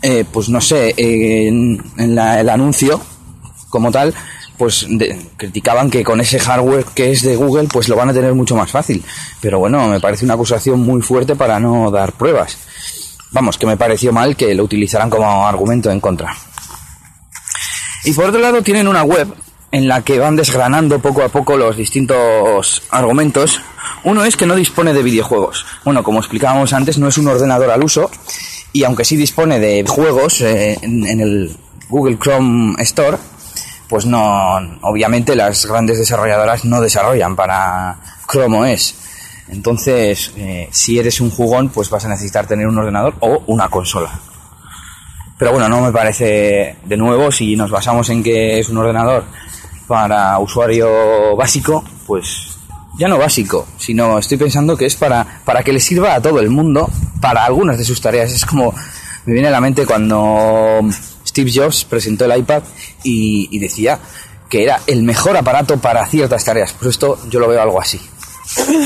eh, 0.00 0.24
pues 0.30 0.48
no 0.48 0.60
sé, 0.60 0.94
en, 0.96 1.82
el 1.96 2.48
anuncio 2.48 3.00
como 3.68 3.90
tal, 3.90 4.14
pues 4.62 4.86
criticaban 5.36 5.90
que 5.90 6.04
con 6.04 6.20
ese 6.20 6.38
hardware 6.38 6.84
que 6.94 7.10
es 7.10 7.22
de 7.22 7.34
Google, 7.34 7.66
pues 7.66 7.88
lo 7.88 7.96
van 7.96 8.10
a 8.10 8.12
tener 8.12 8.32
mucho 8.32 8.54
más 8.54 8.70
fácil. 8.70 9.04
Pero 9.40 9.58
bueno, 9.58 9.88
me 9.88 9.98
parece 9.98 10.24
una 10.24 10.34
acusación 10.34 10.78
muy 10.78 11.02
fuerte 11.02 11.34
para 11.34 11.58
no 11.58 11.90
dar 11.90 12.12
pruebas. 12.12 12.58
Vamos, 13.32 13.58
que 13.58 13.66
me 13.66 13.76
pareció 13.76 14.12
mal 14.12 14.36
que 14.36 14.54
lo 14.54 14.62
utilizaran 14.62 15.10
como 15.10 15.48
argumento 15.48 15.90
en 15.90 15.98
contra. 15.98 16.36
Y 18.04 18.12
por 18.12 18.26
otro 18.26 18.38
lado 18.38 18.62
tienen 18.62 18.86
una 18.86 19.02
web 19.02 19.34
en 19.72 19.88
la 19.88 20.02
que 20.02 20.20
van 20.20 20.36
desgranando 20.36 21.00
poco 21.00 21.24
a 21.24 21.28
poco 21.28 21.56
los 21.56 21.76
distintos 21.76 22.84
argumentos. 22.90 23.60
Uno 24.04 24.24
es 24.24 24.36
que 24.36 24.46
no 24.46 24.54
dispone 24.54 24.92
de 24.92 25.02
videojuegos. 25.02 25.66
Bueno, 25.84 26.04
como 26.04 26.20
explicábamos 26.20 26.72
antes, 26.72 26.98
no 26.98 27.08
es 27.08 27.18
un 27.18 27.26
ordenador 27.26 27.70
al 27.70 27.82
uso 27.82 28.12
y 28.72 28.84
aunque 28.84 29.04
sí 29.04 29.16
dispone 29.16 29.58
de 29.58 29.84
juegos 29.88 30.40
eh, 30.40 30.78
en, 30.82 31.20
el 31.20 31.56
Google 31.88 32.16
Chrome 32.20 32.76
Store, 32.78 33.18
pues 33.92 34.06
no, 34.06 34.56
obviamente 34.80 35.36
las 35.36 35.66
grandes 35.66 35.98
desarrolladoras 35.98 36.64
no 36.64 36.80
desarrollan 36.80 37.36
para 37.36 37.98
Chrome 38.26 38.72
OS. 38.72 38.94
Entonces, 39.48 40.32
eh, 40.38 40.66
si 40.70 40.98
eres 40.98 41.20
un 41.20 41.28
jugón, 41.28 41.68
pues 41.68 41.90
vas 41.90 42.02
a 42.06 42.08
necesitar 42.08 42.46
tener 42.46 42.66
un 42.66 42.78
ordenador 42.78 43.16
o 43.20 43.42
una 43.48 43.68
consola. 43.68 44.18
Pero 45.36 45.52
bueno, 45.52 45.68
no 45.68 45.82
me 45.82 45.92
parece 45.92 46.78
de 46.82 46.96
nuevo, 46.96 47.30
si 47.30 47.54
nos 47.54 47.70
basamos 47.70 48.08
en 48.08 48.22
que 48.22 48.60
es 48.60 48.70
un 48.70 48.78
ordenador 48.78 49.24
para 49.86 50.38
usuario 50.38 51.36
básico, 51.36 51.84
pues 52.06 52.56
ya 52.98 53.08
no 53.08 53.18
básico, 53.18 53.66
sino 53.76 54.16
estoy 54.18 54.38
pensando 54.38 54.74
que 54.74 54.86
es 54.86 54.96
para, 54.96 55.42
para 55.44 55.62
que 55.62 55.74
le 55.74 55.80
sirva 55.80 56.14
a 56.14 56.22
todo 56.22 56.40
el 56.40 56.48
mundo 56.48 56.88
para 57.20 57.44
algunas 57.44 57.76
de 57.76 57.84
sus 57.84 58.00
tareas. 58.00 58.32
Es 58.32 58.46
como 58.46 58.72
me 59.26 59.34
viene 59.34 59.48
a 59.48 59.52
la 59.52 59.60
mente 59.60 59.84
cuando 59.84 60.80
Steve 61.32 61.50
Jobs 61.52 61.86
presentó 61.86 62.26
el 62.26 62.38
iPad 62.38 62.62
y, 63.02 63.58
decía 63.58 63.98
que 64.50 64.62
era 64.62 64.80
el 64.86 65.02
mejor 65.02 65.34
aparato 65.34 65.78
para 65.78 66.06
ciertas 66.06 66.44
tareas. 66.44 66.74
Pues 66.74 66.90
esto 66.90 67.18
yo 67.30 67.40
lo 67.40 67.48
veo 67.48 67.62
algo 67.62 67.80
así. 67.80 67.98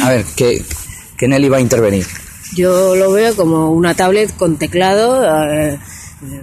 A 0.04 0.10
ver, 0.10 0.24
que, 0.36 0.64
que 1.18 1.26
Nelly 1.26 1.48
va 1.48 1.56
a 1.56 1.60
intervenir. 1.60 2.06
Yo 2.54 2.94
lo 2.94 3.10
veo 3.10 3.34
como 3.34 3.72
una 3.72 3.94
tablet 3.94 4.36
con 4.36 4.58
teclado 4.58 5.24
eh, 5.52 5.76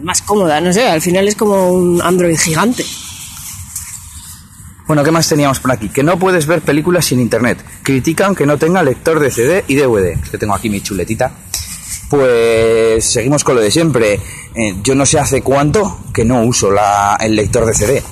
más 0.01 0.21
cómoda, 0.21 0.59
no 0.59 0.73
sé, 0.73 0.87
al 0.87 1.01
final 1.01 1.25
es 1.25 1.35
como 1.35 1.71
un 1.71 2.01
Android 2.01 2.37
gigante. 2.37 2.83
Bueno, 4.85 5.05
¿qué 5.05 5.11
más 5.11 5.29
teníamos 5.29 5.61
por 5.61 5.71
aquí? 5.71 5.87
Que 5.87 6.03
no 6.03 6.19
puedes 6.19 6.45
ver 6.45 6.61
películas 6.61 7.05
sin 7.05 7.21
internet. 7.21 7.63
Critican 7.81 8.35
que 8.35 8.45
no 8.45 8.57
tenga 8.57 8.83
lector 8.83 9.21
de 9.21 9.31
CD 9.31 9.63
y 9.69 9.75
DVD. 9.75 10.19
que 10.29 10.37
tengo 10.37 10.53
aquí 10.53 10.69
mi 10.69 10.81
chuletita. 10.81 11.31
Pues 12.13 13.05
seguimos 13.05 13.43
con 13.43 13.55
lo 13.55 13.61
de 13.61 13.71
siempre. 13.71 14.19
Eh, 14.53 14.75
yo 14.83 14.93
no 14.93 15.03
sé 15.03 15.17
hace 15.17 15.41
cuánto 15.41 15.97
que 16.13 16.23
no 16.23 16.43
uso 16.43 16.69
la, 16.69 17.17
el 17.19 17.35
lector 17.35 17.65
de 17.65 17.73
CD. 17.73 18.03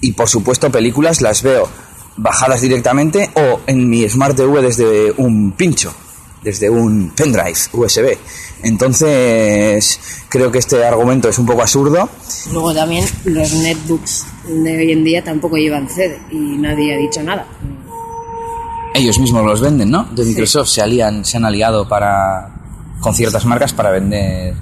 Y 0.00 0.12
por 0.12 0.26
supuesto 0.26 0.72
películas 0.72 1.20
las 1.20 1.42
veo 1.42 1.68
bajadas 2.16 2.62
directamente 2.62 3.30
o 3.34 3.60
en 3.66 3.90
mi 3.90 4.08
Smart 4.08 4.34
TV 4.34 4.62
desde 4.62 5.12
un 5.18 5.52
pincho, 5.52 5.92
desde 6.42 6.70
un 6.70 7.10
pendrive 7.10 7.58
USB. 7.74 8.16
Entonces, 8.62 10.00
creo 10.30 10.50
que 10.50 10.58
este 10.58 10.82
argumento 10.82 11.28
es 11.28 11.38
un 11.38 11.44
poco 11.44 11.60
absurdo. 11.60 12.08
Luego 12.52 12.72
también 12.72 13.04
los 13.26 13.52
netbooks 13.52 14.24
de 14.48 14.78
hoy 14.78 14.92
en 14.92 15.04
día 15.04 15.22
tampoco 15.22 15.58
llevan 15.58 15.90
CD 15.90 16.18
y 16.30 16.36
nadie 16.56 16.94
ha 16.94 16.96
dicho 16.96 17.22
nada. 17.22 17.46
Ellos 18.94 19.18
mismos 19.18 19.44
los 19.44 19.60
venden, 19.60 19.90
¿no? 19.90 20.04
De 20.04 20.24
Microsoft 20.24 20.70
se 20.70 20.80
alían, 20.80 21.22
se 21.26 21.36
han 21.36 21.44
aliado 21.44 21.86
para 21.86 22.59
con 23.00 23.14
ciertas 23.14 23.44
marcas 23.44 23.72
para 23.72 23.90
vender. 23.90 24.54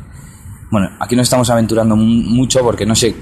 Bueno, 0.70 0.90
aquí 1.00 1.16
no 1.16 1.22
estamos 1.22 1.48
aventurando 1.50 1.96
mucho 1.96 2.60
porque 2.60 2.86
no 2.86 2.94
sé 2.94 3.14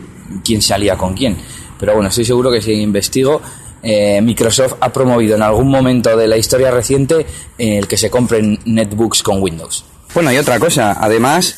quién 0.44 0.60
se 0.60 0.74
alía 0.74 0.96
con 0.96 1.14
quién, 1.14 1.36
pero 1.78 1.94
bueno, 1.94 2.08
estoy 2.08 2.24
seguro 2.24 2.50
que 2.50 2.60
si 2.60 2.72
investigo 2.72 3.40
eh, 3.82 4.20
Microsoft 4.20 4.74
ha 4.80 4.92
promovido 4.92 5.36
en 5.36 5.42
algún 5.42 5.68
momento 5.68 6.16
de 6.16 6.26
la 6.26 6.36
historia 6.36 6.70
reciente 6.70 7.24
el 7.56 7.86
que 7.86 7.96
se 7.96 8.10
compren 8.10 8.58
netbooks 8.64 9.22
con 9.22 9.40
Windows. 9.40 9.84
Bueno, 10.12 10.32
y 10.32 10.38
otra 10.38 10.58
cosa, 10.58 10.96
además, 10.98 11.56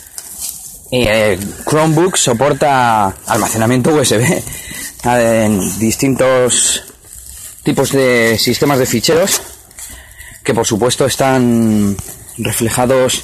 eh, 0.90 1.38
Chromebook 1.68 2.16
soporta 2.16 3.14
almacenamiento 3.26 3.94
USB 3.94 4.20
en 5.04 5.78
distintos 5.78 6.82
tipos 7.62 7.92
de 7.92 8.36
sistemas 8.38 8.78
de 8.78 8.86
ficheros 8.86 9.40
que 10.42 10.54
por 10.54 10.66
supuesto 10.66 11.04
están 11.06 11.96
reflejados 12.38 13.22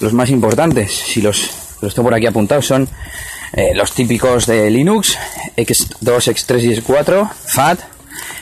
los 0.00 0.12
más 0.12 0.30
importantes. 0.30 0.92
Si 0.92 1.22
los, 1.22 1.50
los 1.80 1.94
tengo 1.94 2.06
por 2.08 2.14
aquí 2.14 2.26
apuntados 2.26 2.66
son 2.66 2.88
eh, 3.52 3.72
los 3.74 3.92
típicos 3.92 4.46
de 4.46 4.70
Linux, 4.70 5.16
X2, 5.56 5.96
X3 6.02 6.62
y 6.62 6.80
X4, 6.80 7.30
FAT, 7.46 7.80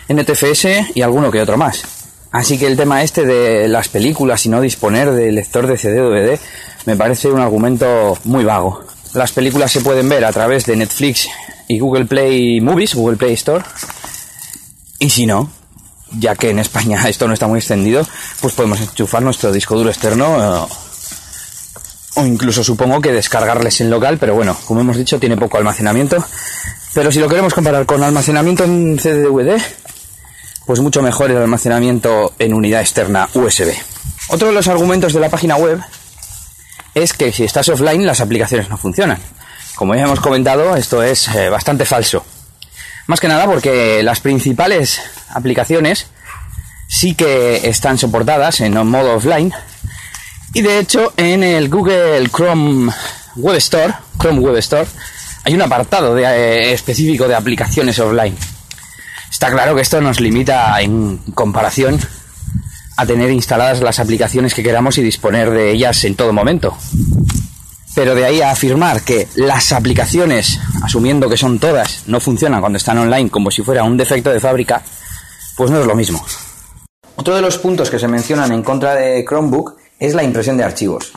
NTFS 0.09 0.97
y 0.97 1.03
alguno 1.03 1.31
que 1.31 1.41
otro 1.41 1.57
más. 1.57 1.83
Así 2.31 2.59
que 2.59 2.67
el 2.67 2.77
tema 2.77 3.03
este 3.03 3.25
de 3.25 3.69
las 3.69 3.89
películas 3.89 4.45
y 4.45 4.51
no 4.51 4.61
disponer 4.61 5.11
de 5.13 5.33
lector 5.33 5.67
de 5.67 5.79
CD 5.79 6.01
o 6.01 6.11
DVD 6.11 6.39
me 6.85 6.97
parece 6.97 7.29
un 7.29 7.41
argumento 7.41 8.19
muy 8.25 8.45
vago. 8.45 8.85
Las 9.15 9.33
películas 9.33 9.73
se 9.73 9.81
pueden 9.81 10.09
ver 10.09 10.25
a 10.25 10.33
través 10.33 10.67
de 10.67 10.77
Netflix 10.77 11.29
y 11.67 11.79
Google 11.79 12.05
Play 12.05 12.61
Movies, 12.61 12.95
Google 12.95 13.17
Play 13.17 13.33
Store. 13.35 13.65
Y 14.99 15.09
si 15.09 15.27
no, 15.27 15.51
ya 16.19 16.35
que 16.35 16.51
en 16.51 16.59
España 16.59 17.03
esto 17.09 17.27
no 17.27 17.35
está 17.35 17.47
muy 17.47 17.59
extendido, 17.59 18.07
pues 18.41 18.55
podemos 18.55 18.81
enchufar 18.81 19.23
nuestro 19.23 19.53
disco 19.53 19.77
duro 19.77 19.89
externo 19.89 20.67
eh, 20.67 20.69
o 22.19 22.27
incluso 22.27 22.65
supongo 22.65 23.01
que 23.01 23.13
descargarles 23.13 23.81
en 23.81 23.91
local, 23.91 24.19
pero 24.19 24.35
bueno, 24.35 24.57
como 24.67 24.81
hemos 24.81 24.97
dicho, 24.97 25.21
tiene 25.21 25.37
poco 25.37 25.59
almacenamiento. 25.59 26.25
Pero 26.95 27.13
si 27.13 27.21
lo 27.21 27.29
queremos 27.29 27.55
comparar 27.55 27.87
con 27.87 28.03
almacenamiento 28.03 28.65
en 28.65 28.99
CD-DVD, 28.99 29.61
pues 30.67 30.81
mucho 30.81 31.01
mejor 31.01 31.31
el 31.31 31.37
almacenamiento 31.37 32.33
en 32.39 32.55
unidad 32.55 32.81
externa 32.81 33.29
USB. 33.35 33.73
Otro 34.31 34.49
de 34.49 34.55
los 34.55 34.69
argumentos 34.69 35.13
de 35.13 35.21
la 35.21 35.31
página 35.31 35.57
web 35.57 35.81
es 36.95 37.13
que 37.13 37.33
si 37.33 37.45
estás 37.45 37.69
offline 37.69 38.05
las 38.05 38.21
aplicaciones 38.21 38.69
no 38.69 38.77
funcionan. 38.77 39.19
Como 39.77 39.95
ya 39.95 40.03
hemos 40.03 40.21
comentado, 40.21 40.75
esto 40.75 41.03
es 41.03 41.29
eh, 41.29 41.49
bastante 41.49 41.85
falso. 41.85 42.25
Más 43.07 43.21
que 43.21 43.29
nada 43.29 43.47
porque 43.47 44.03
las 44.03 44.21
principales 44.21 45.01
aplicaciones 45.31 46.09
sí 46.89 47.15
que 47.15 47.69
están 47.69 47.97
soportadas 47.97 48.61
en 48.61 48.75
modo 48.87 49.15
offline 49.15 49.53
y 50.55 50.63
de 50.63 50.79
hecho 50.79 51.13
en 51.17 51.43
el 51.43 51.69
Google 51.69 52.29
Chrome 52.29 52.93
Web 53.37 53.57
Store, 53.57 53.95
Chrome 54.19 54.41
Web 54.41 54.57
Store, 54.57 54.87
hay 55.45 55.55
un 55.55 55.63
apartado 55.63 56.17
eh, 56.19 56.73
específico 56.73 57.29
de 57.29 57.35
aplicaciones 57.35 57.99
offline. 57.99 58.37
Está 59.31 59.51
claro 59.51 59.75
que 59.75 59.83
esto 59.83 60.01
nos 60.01 60.21
limita 60.21 60.81
en 60.81 61.19
comparación 61.35 61.99
a 62.97 63.07
tener 63.07 63.31
instaladas 63.31 63.81
las 63.81 64.01
aplicaciones 64.01 64.55
que 64.55 64.63
queramos 64.63 64.99
y 64.99 65.03
disponer 65.03 65.51
de 65.51 65.71
ellas 65.71 66.03
en 66.05 66.17
todo 66.17 66.33
momento. 66.33 66.77
Pero 67.95 68.15
de 68.15 68.25
ahí 68.25 68.41
a 68.43 68.51
afirmar 68.51 69.03
que 69.03 69.29
las 69.37 69.73
aplicaciones, 69.73 70.59
asumiendo 70.83 71.29
que 71.29 71.37
son 71.37 71.59
todas, 71.59 72.05
no 72.07 72.21
funcionan 72.21 72.61
cuando 72.61 72.79
están 72.79 72.99
online 72.99 73.31
como 73.31 73.51
si 73.51 73.63
fuera 73.63 73.85
un 73.85 73.97
defecto 73.97 74.31
de 74.31 74.41
fábrica, 74.41 74.83
pues 75.57 75.71
no 75.71 75.81
es 75.81 75.87
lo 75.87 75.95
mismo. 75.95 76.25
Otro 77.17 77.35
de 77.35 77.43
los 77.43 77.59
puntos 77.59 77.91
que 77.91 77.99
se 77.99 78.09
mencionan 78.09 78.53
en 78.53 78.63
contra 78.63 78.95
de 78.95 79.25
Chromebook 79.25 79.77
es 79.99 80.15
la 80.15 80.23
impresión 80.23 80.57
de 80.57 80.65
archivos. 80.65 81.13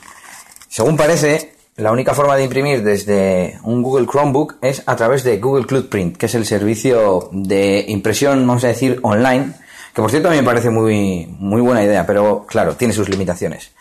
Según 0.68 0.98
parece, 0.98 1.54
la 1.76 1.92
única 1.92 2.14
forma 2.14 2.36
de 2.36 2.44
imprimir 2.44 2.84
desde 2.84 3.60
un 3.64 3.82
Google 3.82 4.08
Chromebook 4.08 4.56
es 4.62 4.84
a 4.86 4.96
través 4.96 5.24
de 5.24 5.38
Google 5.38 5.66
Cloud 5.66 5.90
Print, 5.90 6.18
que 6.18 6.28
es 6.28 6.36
el 6.36 6.46
servicio 6.46 7.30
de 7.32 7.86
impresión, 7.88 8.46
vamos 8.46 8.64
a 8.64 8.68
decir, 8.68 9.00
online, 9.04 9.54
que 9.94 10.02
por 10.02 10.12
cierto 10.12 10.30
a 10.30 10.32
mí 10.32 10.38
me 10.38 10.44
parece 10.44 10.70
muy, 10.70 11.28
muy 11.40 11.62
buena 11.62 11.84
idea, 11.84 12.06
pero 12.06 12.46
claro, 12.48 12.76
tiene 12.76 12.94
sus 12.94 13.10
limitaciones. 13.10 13.72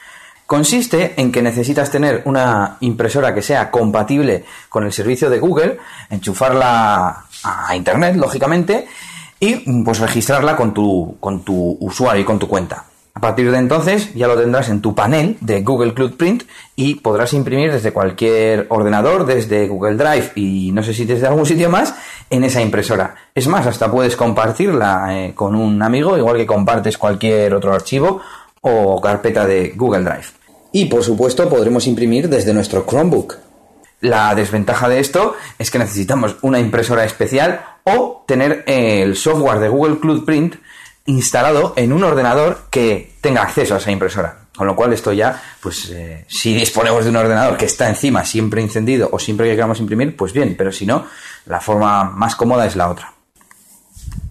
Consiste 0.47 1.15
en 1.17 1.31
que 1.31 1.43
necesitas 1.43 1.91
tener 1.91 2.23
una 2.25 2.77
impresora 2.81 3.33
que 3.33 3.43
sea 3.43 3.71
compatible 3.71 4.45
con 4.69 4.85
el 4.85 4.93
servicio 4.93 5.31
de 5.31 5.39
Google, 5.39 5.79
enchufarla 6.11 7.27
a 7.45 7.77
Internet, 7.77 8.17
lógicamente, 8.17 8.89
y 9.39 9.83
pues 9.85 10.01
registrarla 10.01 10.57
con 10.57 10.75
tu, 10.75 11.17
con 11.21 11.45
tu 11.45 11.77
usuario 11.81 12.23
y 12.23 12.25
con 12.25 12.41
tu 12.41 12.49
cuenta. 12.49 12.85
A 13.21 13.29
partir 13.29 13.53
de 13.53 13.59
entonces 13.59 14.15
ya 14.15 14.27
lo 14.29 14.41
tendrás 14.41 14.71
en 14.71 14.81
tu 14.81 14.95
panel 14.95 15.37
de 15.43 15.61
Google 15.61 15.93
Cloud 15.93 16.15
Print 16.15 16.45
y 16.75 16.95
podrás 16.95 17.35
imprimir 17.35 17.71
desde 17.71 17.93
cualquier 17.93 18.65
ordenador, 18.71 19.27
desde 19.27 19.69
Google 19.69 19.97
Drive 19.97 20.33
y 20.37 20.73
no 20.73 20.83
sé 20.83 20.95
si 20.95 21.05
desde 21.05 21.27
algún 21.27 21.45
sitio 21.45 21.69
más, 21.69 21.95
en 22.31 22.45
esa 22.45 22.63
impresora. 22.63 23.17
Es 23.35 23.47
más, 23.47 23.67
hasta 23.67 23.91
puedes 23.91 24.17
compartirla 24.17 25.09
eh, 25.11 25.35
con 25.35 25.55
un 25.55 25.83
amigo, 25.83 26.17
igual 26.17 26.39
que 26.39 26.47
compartes 26.47 26.97
cualquier 26.97 27.53
otro 27.53 27.75
archivo 27.75 28.23
o 28.63 28.99
carpeta 29.03 29.45
de 29.45 29.75
Google 29.77 30.05
Drive. 30.05 30.29
Y 30.73 30.87
por 30.87 31.05
supuesto 31.05 31.47
podremos 31.47 31.87
imprimir 31.87 32.27
desde 32.27 32.55
nuestro 32.55 32.87
Chromebook. 32.87 33.37
La 34.01 34.35
desventaja 34.35 34.89
de 34.89 34.99
esto 34.99 35.35
es 35.59 35.71
que 35.71 35.79
necesitamos 35.79 36.37
una 36.41 36.59
impresora 36.59 37.05
especial 37.05 37.61
o 37.85 38.25
tener 38.27 38.65
el 38.67 39.15
software 39.15 39.59
de 39.59 39.69
Google 39.69 39.99
Cloud 40.01 40.25
Print 40.25 40.55
instalado 41.11 41.75
en 41.77 41.93
un 41.93 42.05
ordenador 42.05 42.67
que 42.71 43.15
tenga 43.21 43.43
acceso 43.43 43.75
a 43.75 43.79
esa 43.79 43.91
impresora. 43.91 44.37
Con 44.57 44.67
lo 44.67 44.77
cual 44.77 44.93
esto 44.93 45.13
ya, 45.13 45.41
pues 45.61 45.91
eh, 45.91 46.25
si 46.29 46.55
disponemos 46.55 47.05
de 47.05 47.11
un 47.11 47.17
ordenador 47.17 47.57
que 47.57 47.65
está 47.65 47.89
encima 47.89 48.25
siempre 48.25 48.61
encendido 48.61 49.09
o 49.13 49.19
siempre 49.19 49.49
que 49.49 49.55
queramos 49.55 49.81
imprimir, 49.81 50.17
pues 50.17 50.33
bien, 50.33 50.55
pero 50.57 50.71
si 50.71 50.87
no, 50.87 51.07
la 51.47 51.61
forma 51.61 52.05
más 52.05 52.37
cómoda 52.37 52.67
es 52.67 52.77
la 52.77 52.91
otra. 52.91 53.13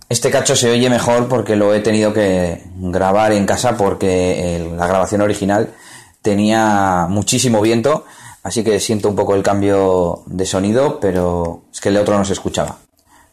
Este 0.08 0.32
cacho 0.32 0.56
se 0.56 0.72
oye 0.72 0.90
mejor 0.90 1.28
porque 1.28 1.56
lo 1.56 1.74
he 1.74 1.82
tenido 1.82 2.14
que 2.14 2.64
grabar 2.78 3.32
en 3.32 3.46
casa 3.46 3.78
porque 3.78 4.68
la 4.76 4.88
grabación 4.88 5.22
original 5.22 5.74
tenía 6.22 7.08
muchísimo 7.10 7.62
viento, 7.62 8.06
así 8.44 8.64
que 8.64 8.80
siento 8.80 9.10
un 9.10 9.16
poco 9.16 9.36
el 9.36 9.44
cambio 9.44 10.24
de 10.26 10.46
sonido, 10.46 11.00
pero 11.00 11.64
es 11.72 11.80
que 11.80 11.90
el 11.90 11.98
otro 11.98 12.18
no 12.18 12.26
se 12.26 12.34
escuchaba. 12.34 12.78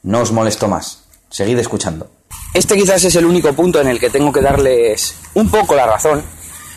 No 0.03 0.21
os 0.21 0.33
molesto 0.33 0.69
más, 0.69 1.06
seguid 1.37 1.59
escuchando. 1.59 2.09
Este 2.55 2.77
quizás 2.77 3.05
es 3.05 3.15
el 3.15 3.27
único 3.27 3.53
punto 3.53 3.79
en 3.79 3.89
el 3.89 4.01
que 4.01 4.09
tengo 4.09 4.33
que 4.33 4.41
darles 4.41 5.15
un 5.35 5.51
poco 5.51 5.77
la 5.77 5.87
razón, 5.87 6.23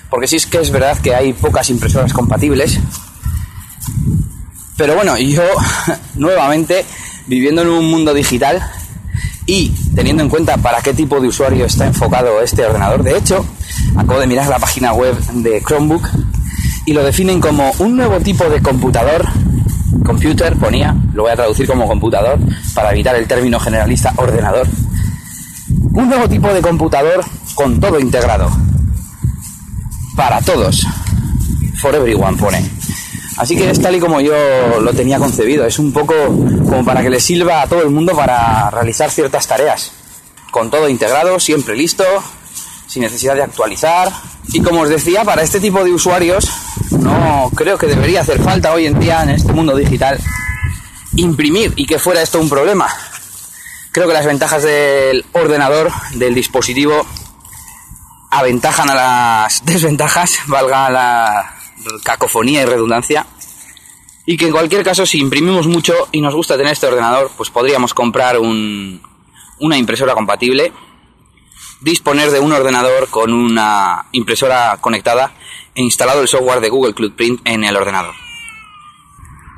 porque 0.09 0.27
sí 0.27 0.35
es 0.35 0.45
que 0.47 0.59
es 0.59 0.69
verdad 0.69 0.97
que 0.97 1.15
hay 1.15 1.31
pocas 1.31 1.69
impresoras 1.69 2.11
compatibles. 2.11 2.77
Pero 4.75 4.95
bueno, 4.95 5.17
yo 5.17 5.43
nuevamente, 6.15 6.83
viviendo 7.27 7.61
en 7.61 7.69
un 7.69 7.89
mundo 7.89 8.13
digital 8.13 8.61
y 9.45 9.69
teniendo 9.95 10.23
en 10.23 10.29
cuenta 10.29 10.57
para 10.57 10.81
qué 10.81 10.93
tipo 10.93 11.21
de 11.21 11.29
usuario 11.29 11.65
está 11.65 11.87
enfocado 11.87 12.41
este 12.41 12.65
ordenador, 12.65 13.01
de 13.01 13.17
hecho, 13.17 13.45
acabo 13.95 14.19
de 14.19 14.27
mirar 14.27 14.47
la 14.47 14.59
página 14.59 14.91
web 14.91 15.17
de 15.35 15.61
Chromebook 15.61 16.05
y 16.89 16.93
lo 16.93 17.03
definen 17.03 17.39
como 17.39 17.71
un 17.77 17.97
nuevo 17.97 18.19
tipo 18.19 18.49
de 18.49 18.63
computador 18.63 19.23
computer, 20.03 20.55
ponía, 20.55 20.95
lo 21.13 21.21
voy 21.21 21.31
a 21.31 21.35
traducir 21.35 21.67
como 21.67 21.87
computador 21.87 22.39
para 22.73 22.91
evitar 22.91 23.15
el 23.15 23.27
término 23.27 23.59
generalista 23.59 24.11
ordenador. 24.15 24.67
Un 25.93 26.09
nuevo 26.09 26.27
tipo 26.27 26.51
de 26.51 26.61
computador 26.61 27.23
con 27.53 27.79
todo 27.79 27.99
integrado. 27.99 28.49
Para 30.15 30.41
todos. 30.41 30.83
For 31.79 31.93
everyone 31.93 32.37
pone. 32.37 32.67
Así 33.37 33.55
que 33.55 33.69
es 33.69 33.79
tal 33.79 33.95
y 33.95 33.99
como 33.99 34.19
yo 34.19 34.33
lo 34.81 34.91
tenía 34.91 35.19
concebido. 35.19 35.67
Es 35.67 35.77
un 35.77 35.93
poco 35.93 36.15
como 36.15 36.83
para 36.83 37.03
que 37.03 37.11
le 37.11 37.19
sirva 37.19 37.61
a 37.61 37.67
todo 37.67 37.83
el 37.83 37.91
mundo 37.91 38.15
para 38.15 38.71
realizar 38.71 39.11
ciertas 39.11 39.45
tareas. 39.45 39.91
Con 40.49 40.71
todo 40.71 40.89
integrado, 40.89 41.39
siempre 41.39 41.77
listo, 41.77 42.03
sin 42.87 43.03
necesidad 43.03 43.35
de 43.35 43.43
actualizar. 43.43 44.11
Y 44.51 44.61
como 44.61 44.81
os 44.81 44.89
decía, 44.89 45.23
para 45.23 45.43
este 45.43 45.59
tipo 45.59 45.83
de 45.83 45.93
usuarios 45.93 46.49
no 46.91 47.51
creo 47.55 47.77
que 47.77 47.87
debería 47.87 48.21
hacer 48.21 48.41
falta 48.41 48.73
hoy 48.73 48.87
en 48.87 48.99
día 48.99 49.21
en 49.23 49.29
este 49.29 49.53
mundo 49.53 49.75
digital 49.75 50.19
imprimir 51.15 51.73
y 51.75 51.85
que 51.85 51.99
fuera 51.99 52.21
esto 52.21 52.39
un 52.39 52.49
problema. 52.49 52.87
Creo 53.91 54.07
que 54.07 54.13
las 54.13 54.25
ventajas 54.25 54.63
del 54.63 55.25
ordenador, 55.33 55.91
del 56.15 56.33
dispositivo, 56.35 57.05
aventajan 58.31 58.89
a 58.89 58.95
las 58.95 59.65
desventajas, 59.65 60.39
valga 60.47 60.89
la 60.89 61.55
cacofonía 62.03 62.61
y 62.61 62.65
redundancia. 62.65 63.25
Y 64.25 64.37
que 64.37 64.45
en 64.45 64.51
cualquier 64.51 64.83
caso, 64.83 65.05
si 65.05 65.19
imprimimos 65.19 65.67
mucho 65.67 66.07
y 66.11 66.21
nos 66.21 66.35
gusta 66.35 66.55
tener 66.55 66.73
este 66.73 66.85
ordenador, 66.85 67.31
pues 67.35 67.49
podríamos 67.49 67.95
comprar 67.95 68.37
una 68.37 69.77
impresora 69.77 70.13
compatible, 70.13 70.71
disponer 71.81 72.31
de 72.31 72.39
un 72.39 72.51
ordenador 72.51 73.09
con 73.09 73.33
una 73.33 74.05
impresora 74.11 74.77
conectada 74.81 75.31
e 75.75 75.81
instalado 75.81 76.21
el 76.21 76.27
software 76.27 76.61
de 76.61 76.69
Google 76.69 76.93
Cloud 76.93 77.13
Print 77.13 77.41
en 77.45 77.63
el 77.63 77.75
ordenador. 77.75 78.13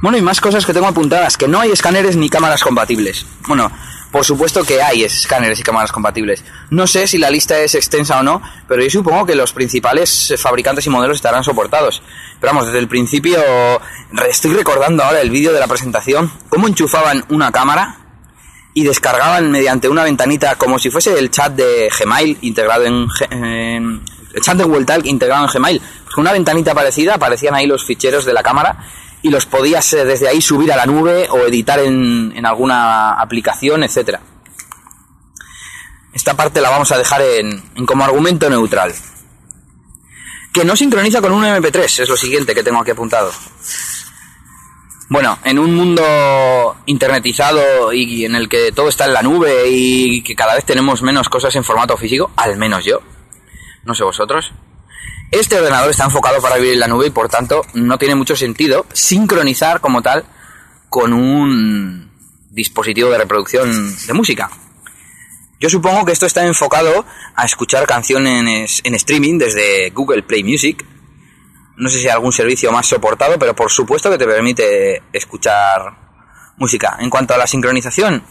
Bueno, 0.02 0.18
y 0.18 0.22
más 0.22 0.42
cosas 0.42 0.66
que 0.66 0.74
tengo 0.74 0.88
apuntadas, 0.88 1.38
que 1.38 1.48
no 1.48 1.60
hay 1.60 1.72
escáneres 1.72 2.16
ni 2.16 2.28
cámaras 2.28 2.64
compatibles. 2.64 3.26
Bueno, 3.48 3.72
por 4.12 4.26
supuesto 4.26 4.64
que 4.64 4.82
hay 4.82 5.04
escáneres 5.04 5.60
y 5.60 5.64
cámaras 5.64 5.92
compatibles. 5.92 6.44
No 6.70 6.88
sé 6.88 7.08
si 7.08 7.18
la 7.18 7.30
lista 7.30 7.60
es 7.60 7.76
extensa 7.76 8.20
o 8.20 8.24
no, 8.24 8.42
pero 8.68 8.84
yo 8.84 8.90
supongo 8.90 9.26
que 9.26 9.36
los 9.36 9.54
principales 9.54 10.34
fabricantes 10.38 10.86
y 10.88 10.90
modelos 10.90 11.18
estarán 11.18 11.44
soportados. 11.44 12.02
Pero 12.40 12.52
vamos, 12.52 12.66
desde 12.66 12.80
el 12.80 12.88
principio 12.88 13.40
estoy 14.28 14.54
recordando 14.54 15.04
ahora 15.04 15.22
el 15.22 15.30
vídeo 15.30 15.54
de 15.54 15.60
la 15.60 15.68
presentación, 15.68 16.32
cómo 16.50 16.68
enchufaban 16.68 17.24
una 17.30 17.52
cámara 17.52 18.01
y 18.74 18.84
descargaban 18.84 19.52
mediante 19.52 19.90
una 19.90 20.04
ventanita 20.04 20.56
como 20.56 20.80
si 20.80 20.90
fuese 20.90 21.18
el 21.18 21.30
chat 21.30 21.54
de 21.54 21.90
Gmail 22.00 22.38
integrado 22.42 22.86
en, 22.86 23.08
el 24.34 24.42
chat 24.42 24.58
de 24.58 24.64
Google 24.64 24.86
Talk 24.86 25.06
integrado 25.06 25.46
en 25.46 25.52
Gmail. 25.52 25.82
Con 26.14 26.22
una 26.22 26.32
ventanita 26.32 26.74
parecida 26.74 27.16
aparecían 27.16 27.54
ahí 27.54 27.68
los 27.68 27.86
ficheros 27.86 28.26
de 28.26 28.34
la 28.34 28.44
cámara 28.44 28.86
y 29.22 29.30
los 29.30 29.46
podías 29.46 29.92
eh, 29.94 30.06
desde 30.06 30.28
ahí 30.28 30.42
subir 30.42 30.72
a 30.72 30.78
la 30.78 30.86
nube 30.86 31.28
o 31.30 31.40
editar 31.40 31.80
en, 31.80 32.34
en 32.36 32.46
alguna 32.46 33.22
aplicación, 33.22 33.84
etcétera. 33.84 34.22
Esta 36.14 36.36
parte 36.36 36.60
la 36.60 36.70
vamos 36.70 36.92
a 36.92 36.98
dejar 36.98 37.22
en, 37.22 37.62
como 37.86 38.04
argumento 38.04 38.50
neutral. 38.50 38.94
Que 40.52 40.66
no 40.66 40.76
sincroniza 40.76 41.22
con 41.22 41.32
un 41.32 41.44
MP3, 41.46 42.02
es 42.02 42.10
lo 42.10 42.18
siguiente 42.18 42.54
que 42.54 42.64
tengo 42.64 42.82
aquí 42.82 42.92
apuntado. 42.92 43.32
Bueno, 45.12 45.38
en 45.44 45.60
un 45.60 45.76
mundo 45.76 46.78
internetizado 46.86 47.92
y 47.92 48.24
en 48.24 48.34
el 48.34 48.48
que 48.48 48.72
todo 48.72 48.88
está 48.88 49.08
en 49.08 49.14
la 49.14 49.22
nube 49.22 49.66
y 49.68 50.24
que 50.24 50.38
cada 50.38 50.56
vez 50.56 50.64
tenemos 50.64 51.02
menos 51.02 51.28
cosas 51.28 51.54
en 51.58 51.66
formato 51.66 51.98
físico, 51.98 52.32
al 52.38 52.56
menos 52.56 52.86
yo, 52.86 53.02
no 53.84 53.94
sé 53.94 54.06
vosotros, 54.06 54.54
este 55.30 55.58
ordenador 55.58 55.90
está 55.90 56.06
enfocado 56.06 56.42
para 56.42 56.56
vivir 56.56 56.76
en 56.76 56.80
la 56.80 56.88
nube 56.88 57.08
y 57.08 57.10
por 57.10 57.28
tanto 57.28 57.62
no 57.74 57.98
tiene 57.98 58.16
mucho 58.16 58.38
sentido 58.38 58.86
sincronizar 58.94 59.82
como 59.82 60.02
tal 60.02 60.24
con 60.88 61.12
un 61.12 62.10
dispositivo 62.50 63.10
de 63.10 63.18
reproducción 63.18 63.94
de 64.08 64.14
música. 64.14 64.50
Yo 65.60 65.70
supongo 65.70 66.06
que 66.06 66.14
esto 66.14 66.26
está 66.26 66.46
enfocado 66.46 67.06
a 67.36 67.44
escuchar 67.44 67.86
canciones 67.86 68.80
en 68.86 68.96
streaming 68.96 69.40
desde 69.40 69.90
Google 69.90 70.24
Play 70.24 70.46
Music. 70.46 70.86
No 71.82 71.90
sé 71.90 71.98
si 71.98 72.06
hay 72.06 72.12
algún 72.12 72.32
servicio 72.32 72.72
más 72.72 72.86
soportado, 72.86 73.40
pero 73.40 73.56
por 73.56 73.72
supuesto 73.72 74.12
que 74.12 74.20
te 74.20 74.28
permite 74.28 75.02
escuchar 75.12 75.92
música. 76.58 76.96
En 77.00 77.10
cuanto 77.10 77.34
a 77.34 77.40
la 77.40 77.48
sincronización, 77.48 78.22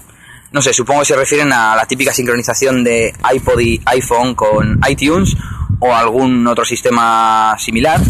no 0.53 0.63
sé, 0.63 0.73
supongo 0.73 1.01
que 1.01 1.07
se 1.07 1.17
refieren 1.17 1.53
a 1.53 1.75
la 1.75 1.85
típica 1.85 2.13
sincronización 2.13 2.85
de 2.85 3.13
iPod 3.35 3.59
y 3.59 3.81
iPhone 3.87 4.37
con 4.37 4.79
iTunes 4.89 5.35
o 5.81 5.93
algún 5.93 6.47
otro 6.47 6.65
sistema 6.65 7.57
similar. 7.59 8.01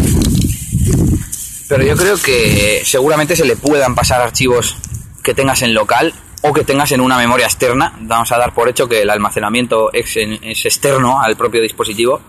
Pero 1.71 1.85
yo 1.85 1.97
creo 1.97 2.19
que 2.19 2.83
seguramente 2.85 3.35
se 3.35 3.47
le 3.47 3.57
puedan 3.57 3.95
pasar 3.95 4.21
archivos 4.21 4.77
que 5.23 5.33
tengas 5.33 5.63
en 5.63 5.73
local 5.73 6.13
o 6.43 6.53
que 6.53 6.65
tengas 6.65 6.93
en 6.93 7.01
una 7.01 7.17
memoria 7.17 7.47
externa. 7.47 7.97
Vamos 8.03 8.31
a 8.31 8.37
dar 8.37 8.53
por 8.53 8.69
hecho 8.69 8.87
que 8.87 9.01
el 9.01 9.09
almacenamiento 9.09 9.91
es, 9.91 10.19
es 10.19 10.67
externo 10.67 11.23
al 11.23 11.35
propio 11.35 11.63
dispositivo. 11.63 12.21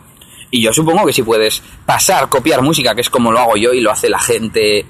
Y 0.52 0.62
yo 0.62 0.74
supongo 0.74 1.06
que 1.06 1.14
si 1.14 1.24
puedes 1.24 1.64
pasar, 1.86 2.28
copiar 2.28 2.62
música, 2.62 2.94
que 2.94 3.02
es 3.02 3.10
como 3.10 3.32
lo 3.32 3.40
hago 3.40 3.56
yo 3.56 3.74
y 3.74 3.80
lo 3.80 3.90
hace 3.90 4.10
la 4.10 4.20
gente 4.20 4.86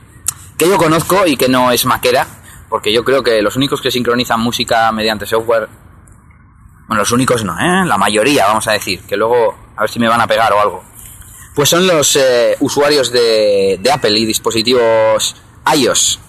que 0.57 0.67
yo 0.67 0.77
conozco 0.77 1.25
y 1.25 1.37
que 1.37 1.47
no 1.47 1.71
es 1.71 1.85
maquera, 1.85 2.27
porque 2.67 2.91
yo 2.91 3.03
creo 3.03 3.23
que 3.23 3.41
los 3.41 3.55
únicos 3.55 3.81
que 3.81 3.91
sincronizan 3.91 4.39
música 4.39 4.91
mediante 4.91 5.25
software, 5.25 5.69
bueno, 6.87 7.01
los 7.01 7.11
únicos 7.11 7.43
no, 7.43 7.53
¿eh? 7.53 7.85
la 7.85 7.97
mayoría, 7.97 8.47
vamos 8.47 8.67
a 8.67 8.73
decir, 8.73 9.01
que 9.01 9.17
luego 9.17 9.55
a 9.75 9.81
ver 9.81 9.89
si 9.89 9.99
me 9.99 10.07
van 10.07 10.21
a 10.21 10.27
pegar 10.27 10.51
o 10.53 10.59
algo. 10.59 10.83
pues 11.55 11.69
son 11.69 11.87
los 11.87 12.15
eh, 12.15 12.55
usuarios 12.59 13.11
de, 13.11 13.79
de 13.81 13.91
Apple 13.91 14.17
y 14.19 14.25
dispositivos 14.25 15.35
iOS. 15.75 16.19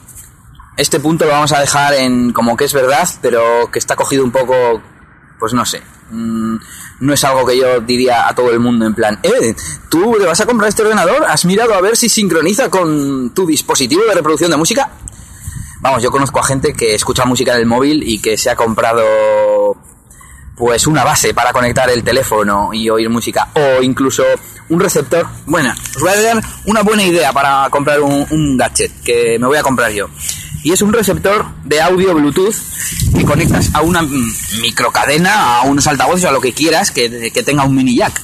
Este 0.77 1.01
punto 1.01 1.27
lo 1.27 1.33
vamos 1.33 1.53
a 1.53 1.61
dejar 1.61 1.95
en 1.95 2.33
como 2.33 2.57
que 2.57 2.65
es 2.65 2.73
verdad, 2.73 3.09
pero 3.21 3.71
que 3.71 3.79
está 3.79 3.97
cogido 3.97 4.25
un 4.25 4.33
poco, 4.33 4.83
pues 5.39 5.53
no 5.53 5.67
sé. 5.67 5.83
No 7.03 7.13
es 7.13 7.25
algo 7.25 7.45
que 7.45 7.59
yo 7.59 7.81
diría 7.81 8.29
a 8.29 8.35
todo 8.35 8.51
el 8.53 8.61
mundo 8.61 8.87
en 8.87 8.95
plan, 8.95 9.19
eh, 9.25 9.55
¿tú 9.91 10.15
te 10.19 10.25
vas 10.25 10.41
a 10.41 10.47
comprar 10.47 10.69
este 10.69 10.83
ordenador? 10.83 11.25
¿Has 11.27 11.45
mirado 11.45 11.75
a 11.75 11.81
ver 11.81 11.97
si 11.97 12.09
sincroniza 12.09 12.71
con 12.71 13.31
tu 13.35 13.45
dispositivo 13.45 14.03
de 14.05 14.15
reproducción 14.15 14.53
de 14.53 14.57
música? 14.57 14.89
Vamos, 15.81 16.01
yo 16.01 16.13
conozco 16.13 16.39
a 16.39 16.45
gente 16.45 16.73
que 16.73 16.95
escucha 16.95 17.25
música 17.25 17.55
en 17.55 17.59
el 17.59 17.67
móvil 17.67 18.05
y 18.07 18.21
que 18.21 18.39
se 18.39 18.51
ha 18.51 18.57
comprado 18.57 19.03
pues 20.57 20.87
una 20.87 21.03
base 21.03 21.35
para 21.35 21.53
conectar 21.53 21.91
el 21.91 22.05
teléfono 22.05 22.71
y 22.73 22.89
oír 22.89 23.11
música 23.11 23.49
o 23.55 23.83
incluso 23.83 24.23
un 24.69 24.79
receptor. 24.79 25.27
Bueno, 25.47 25.75
os 25.97 26.01
voy 26.01 26.11
a 26.11 26.23
dar 26.23 26.43
una 26.67 26.83
buena 26.83 27.03
idea 27.03 27.33
para 27.33 27.69
comprar 27.69 28.01
un, 28.01 28.25
un 28.31 28.57
gadget 28.57 28.93
que 29.03 29.41
me 29.41 29.49
voy 29.49 29.57
a 29.57 29.63
comprar 29.65 29.91
yo. 29.91 30.09
Y 30.65 30.73
es 30.73 30.83
un 30.83 30.93
receptor 30.93 31.47
de 31.65 31.81
audio 31.81 32.15
Bluetooth 32.15 32.55
que 33.17 33.25
conectas 33.25 33.75
a 33.75 33.83
una 33.83 34.03
microcadena, 34.61 35.59
a 35.59 35.63
unos 35.63 35.87
altavoces, 35.87 36.25
a 36.25 36.33
lo 36.33 36.41
que 36.41 36.53
quieras, 36.53 36.91
que, 36.91 37.31
que 37.33 37.43
tenga 37.43 37.65
un 37.65 37.75
mini 37.75 37.97
jack. 37.97 38.23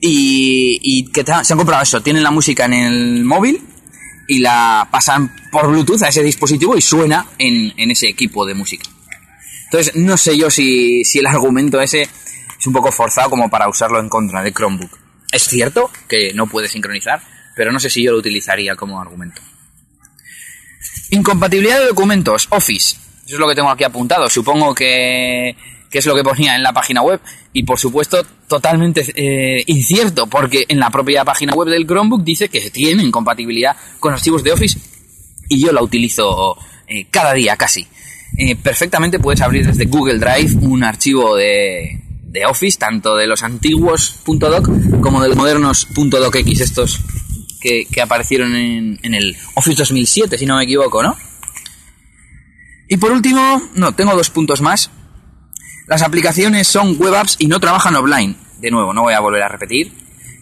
Y, 0.00 0.78
y 0.82 1.10
que 1.10 1.24
se 1.24 1.52
han 1.52 1.56
comprado 1.56 1.82
eso, 1.82 2.02
tienen 2.02 2.22
la 2.22 2.30
música 2.30 2.64
en 2.66 2.74
el 2.74 3.24
móvil 3.24 3.62
y 4.28 4.40
la 4.40 4.88
pasan 4.90 5.34
por 5.50 5.68
Bluetooth 5.68 6.02
a 6.02 6.08
ese 6.08 6.22
dispositivo 6.22 6.76
y 6.76 6.82
suena 6.82 7.26
en, 7.38 7.72
en 7.76 7.90
ese 7.90 8.08
equipo 8.08 8.44
de 8.44 8.54
música. 8.54 8.84
Entonces, 9.64 9.94
no 9.96 10.16
sé 10.16 10.36
yo 10.36 10.50
si, 10.50 11.04
si 11.04 11.20
el 11.20 11.26
argumento 11.26 11.80
ese 11.80 12.02
es 12.02 12.66
un 12.66 12.72
poco 12.72 12.90
forzado 12.92 13.30
como 13.30 13.48
para 13.48 13.68
usarlo 13.68 14.00
en 14.00 14.08
contra 14.08 14.42
de 14.42 14.52
Chromebook. 14.52 14.90
Es 15.32 15.44
cierto 15.44 15.90
que 16.08 16.32
no 16.34 16.46
puede 16.46 16.68
sincronizar, 16.68 17.22
pero 17.54 17.72
no 17.72 17.80
sé 17.80 17.90
si 17.90 18.02
yo 18.02 18.12
lo 18.12 18.18
utilizaría 18.18 18.74
como 18.76 19.00
argumento. 19.00 19.42
Incompatibilidad 21.10 21.80
de 21.80 21.86
documentos, 21.86 22.48
Office. 22.50 22.96
Eso 23.24 23.34
es 23.34 23.40
lo 23.40 23.48
que 23.48 23.54
tengo 23.54 23.70
aquí 23.70 23.84
apuntado. 23.84 24.28
Supongo 24.28 24.74
que, 24.74 25.56
que 25.90 25.98
es 25.98 26.06
lo 26.06 26.14
que 26.14 26.22
ponía 26.22 26.56
en 26.56 26.62
la 26.62 26.72
página 26.72 27.02
web. 27.02 27.20
Y 27.52 27.62
por 27.62 27.78
supuesto, 27.78 28.24
totalmente 28.46 29.04
eh, 29.14 29.62
incierto, 29.66 30.26
porque 30.26 30.64
en 30.68 30.78
la 30.78 30.90
propia 30.90 31.24
página 31.24 31.54
web 31.54 31.68
del 31.68 31.86
Chromebook 31.86 32.22
dice 32.22 32.48
que 32.48 32.70
tiene 32.70 33.02
incompatibilidad 33.02 33.76
con 33.98 34.12
archivos 34.12 34.42
de 34.42 34.52
Office. 34.52 34.78
Y 35.48 35.64
yo 35.64 35.72
la 35.72 35.82
utilizo 35.82 36.56
eh, 36.86 37.06
cada 37.10 37.32
día 37.34 37.56
casi. 37.56 37.86
Eh, 38.36 38.56
perfectamente 38.56 39.18
puedes 39.18 39.40
abrir 39.40 39.66
desde 39.66 39.86
Google 39.86 40.18
Drive 40.18 40.56
un 40.66 40.84
archivo 40.84 41.36
de, 41.36 42.00
de 42.36 42.44
Office, 42.46 42.78
tanto 42.78 43.16
de 43.16 43.26
los 43.26 43.42
antiguos 43.42 44.16
.doc 44.26 44.68
como 45.00 45.22
de 45.22 45.28
los 45.28 45.36
modernos 45.36 45.88
.docx, 45.94 46.60
estos 46.60 47.00
que, 47.66 48.00
aparecieron 48.00 48.54
en, 48.54 48.98
en 49.02 49.14
el 49.14 49.36
Office 49.54 49.76
2007, 49.76 50.38
si 50.38 50.46
no 50.46 50.56
me 50.56 50.64
equivoco, 50.64 51.02
¿no? 51.02 51.16
Y 52.88 52.96
por 52.98 53.10
último, 53.10 53.62
no, 53.74 53.94
tengo 53.94 54.14
dos 54.14 54.30
puntos 54.30 54.60
más. 54.60 54.90
Las 55.86 56.02
aplicaciones 56.02 56.68
son 56.68 56.96
web 56.98 57.14
apps 57.14 57.36
y 57.38 57.48
no 57.48 57.60
trabajan 57.60 57.96
offline. 57.96 58.36
De 58.58 58.70
nuevo, 58.70 58.92
no 58.92 59.02
voy 59.02 59.14
a 59.14 59.20
volver 59.20 59.42
a 59.42 59.48
repetir. 59.48 59.92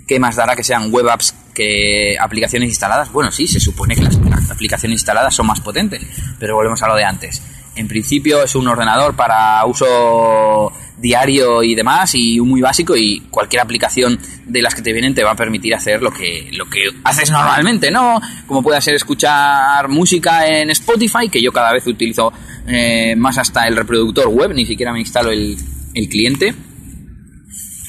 ¿Qué 0.06 0.18
más 0.18 0.36
dará 0.36 0.54
que 0.54 0.64
sean 0.64 0.90
web 0.90 1.08
apps 1.08 1.34
que 1.54 2.16
aplicaciones 2.20 2.68
instaladas? 2.68 3.10
Bueno, 3.10 3.30
sí, 3.30 3.46
se 3.46 3.60
supone 3.60 3.94
que 3.94 4.02
las 4.02 4.50
aplicaciones 4.50 4.96
instaladas 4.96 5.34
son 5.34 5.46
más 5.46 5.60
potentes, 5.60 6.02
pero 6.38 6.54
volvemos 6.54 6.82
a 6.82 6.88
lo 6.88 6.96
de 6.96 7.04
antes. 7.04 7.42
En 7.76 7.88
principio 7.88 8.42
es 8.42 8.54
un 8.54 8.68
ordenador 8.68 9.14
para 9.16 9.64
uso 9.66 10.72
diario 10.96 11.62
y 11.62 11.74
demás 11.74 12.14
y 12.14 12.40
muy 12.40 12.60
básico 12.60 12.96
y 12.96 13.20
cualquier 13.30 13.62
aplicación 13.62 14.18
de 14.46 14.62
las 14.62 14.74
que 14.74 14.82
te 14.82 14.92
vienen 14.92 15.14
te 15.14 15.24
va 15.24 15.32
a 15.32 15.36
permitir 15.36 15.74
hacer 15.74 16.00
lo 16.00 16.10
que, 16.12 16.50
lo 16.52 16.66
que 16.66 16.84
haces 17.02 17.30
normalmente, 17.30 17.90
¿no? 17.90 18.20
Como 18.46 18.62
puede 18.62 18.80
ser 18.80 18.94
escuchar 18.94 19.88
música 19.88 20.46
en 20.46 20.70
Spotify, 20.70 21.28
que 21.28 21.42
yo 21.42 21.52
cada 21.52 21.72
vez 21.72 21.86
utilizo 21.86 22.32
eh, 22.66 23.14
más 23.16 23.38
hasta 23.38 23.66
el 23.66 23.76
reproductor 23.76 24.28
web, 24.28 24.54
ni 24.54 24.64
siquiera 24.64 24.92
me 24.92 25.00
instalo 25.00 25.30
el, 25.30 25.56
el 25.94 26.08
cliente 26.08 26.54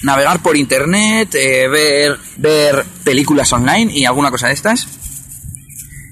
navegar 0.06 0.42
por 0.42 0.56
internet, 0.56 1.34
eh, 1.36 1.68
ver, 1.68 2.18
ver 2.38 2.86
películas 3.04 3.52
online 3.52 3.92
y 3.92 4.06
alguna 4.06 4.30
cosa 4.30 4.48
de 4.48 4.54
estas. 4.54 4.88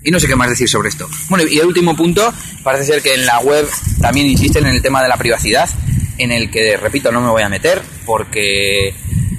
Y 0.03 0.11
no 0.11 0.19
sé 0.19 0.27
qué 0.27 0.35
más 0.35 0.49
decir 0.49 0.67
sobre 0.67 0.89
esto. 0.89 1.07
Bueno, 1.29 1.45
y 1.49 1.59
el 1.59 1.65
último 1.65 1.95
punto, 1.95 2.33
parece 2.61 2.85
ser 2.85 3.01
que 3.01 3.13
en 3.13 3.25
la 3.25 3.39
web 3.39 3.67
también 4.01 4.27
insisten 4.27 4.65
en 4.65 4.75
el 4.75 4.81
tema 4.81 5.01
de 5.01 5.07
la 5.07 5.17
privacidad, 5.17 5.69
en 6.17 6.31
el 6.31 6.51
que, 6.51 6.75
repito, 6.77 7.11
no 7.11 7.21
me 7.21 7.29
voy 7.29 7.41
a 7.41 7.49
meter, 7.49 7.81
porque 8.05 8.93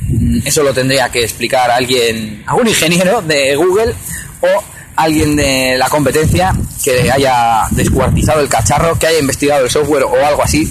mm, 0.09 0.39
eso 0.47 0.63
lo 0.63 0.73
tendría 0.73 1.11
que 1.11 1.23
explicar 1.23 1.71
alguien, 1.71 2.43
algún 2.47 2.69
ingeniero 2.69 3.21
de 3.21 3.55
Google 3.57 3.95
o 4.41 4.65
alguien 4.97 5.37
de 5.37 5.77
la 5.77 5.89
competencia 5.89 6.55
que 6.83 7.11
haya 7.11 7.65
descuartizado 7.71 8.41
el 8.41 8.49
cacharro, 8.49 8.99
que 8.99 9.07
haya 9.07 9.19
investigado 9.19 9.65
el 9.65 9.71
software 9.71 10.05
o 10.05 10.25
algo 10.25 10.43
así, 10.43 10.71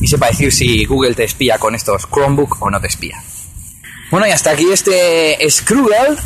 y 0.00 0.08
sepa 0.08 0.28
decir 0.28 0.52
si 0.52 0.84
Google 0.84 1.14
te 1.14 1.24
espía 1.24 1.58
con 1.58 1.74
estos 1.74 2.08
Chromebook 2.08 2.60
o 2.60 2.70
no 2.70 2.80
te 2.80 2.88
espía. 2.88 3.22
Bueno, 4.10 4.26
y 4.26 4.30
hasta 4.30 4.50
aquí 4.50 4.66
este 4.72 5.38
Scroogle, 5.50 6.16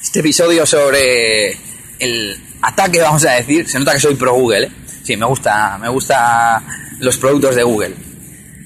este 0.00 0.20
episodio 0.20 0.64
sobre 0.64 1.58
el 2.02 2.36
ataque, 2.60 3.00
vamos 3.00 3.24
a 3.24 3.32
decir. 3.32 3.68
Se 3.68 3.78
nota 3.78 3.92
que 3.92 4.00
soy 4.00 4.14
pro 4.14 4.34
Google, 4.34 4.66
¿eh? 4.66 4.70
Sí, 5.04 5.16
me 5.16 5.26
gusta, 5.26 5.78
me 5.78 5.88
gusta 5.88 6.62
los 7.00 7.16
productos 7.16 7.56
de 7.56 7.62
Google. 7.62 7.94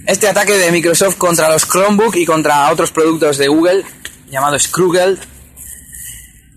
Este 0.06 0.28
ataque 0.28 0.56
de 0.56 0.70
Microsoft 0.70 1.16
contra 1.16 1.48
los 1.50 1.66
Chromebook 1.66 2.16
y 2.16 2.24
contra 2.24 2.70
otros 2.70 2.92
productos 2.92 3.38
de 3.38 3.48
Google, 3.48 3.84
llamado 4.30 4.58
Scroogle. 4.58 5.16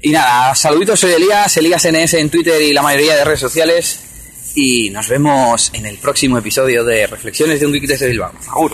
Y 0.02 0.12
nada, 0.12 0.56
saluditos, 0.56 1.00
soy 1.00 1.12
Elías, 1.12 1.56
Elías 1.58 1.86
NS 1.86 2.14
en 2.16 2.30
Twitter 2.30 2.62
y 2.62 2.74
la 2.74 2.82
mayoría 2.82 3.16
de 3.16 3.26
redes 3.26 3.40
sociales. 3.40 4.52
Y 4.56 4.90
nos 4.90 5.08
vemos 5.08 5.72
en 5.74 5.86
el 5.86 5.98
próximo 5.98 6.38
episodio 6.38 6.84
de 6.84 7.08
Reflexiones 7.08 7.60
de 7.60 7.66
un 7.66 7.74
Geek 7.74 7.88
desde 7.88 8.08
Bilbao. 8.08 8.32
Agur. 8.50 8.74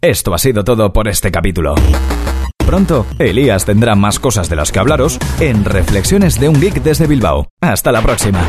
Esto 0.00 0.34
ha 0.34 0.38
sido 0.38 0.64
todo 0.64 0.92
por 0.92 1.08
este 1.08 1.30
capítulo. 1.30 1.74
Pronto, 2.70 3.04
Elías 3.18 3.64
tendrá 3.64 3.96
más 3.96 4.20
cosas 4.20 4.48
de 4.48 4.54
las 4.54 4.70
que 4.70 4.78
hablaros 4.78 5.18
en 5.40 5.64
Reflexiones 5.64 6.38
de 6.38 6.48
un 6.48 6.60
Geek 6.60 6.84
desde 6.84 7.08
Bilbao. 7.08 7.48
Hasta 7.60 7.90
la 7.90 8.00
próxima. 8.00 8.44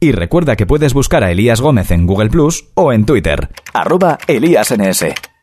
Y 0.00 0.12
recuerda 0.12 0.56
que 0.56 0.64
puedes 0.64 0.94
buscar 0.94 1.22
a 1.22 1.30
Elías 1.30 1.60
Gómez 1.60 1.90
en 1.90 2.06
Google 2.06 2.30
Plus 2.30 2.70
o 2.74 2.94
en 2.94 3.04
Twitter, 3.04 3.50
arroba 3.74 4.16
ElíasNS. 4.26 5.35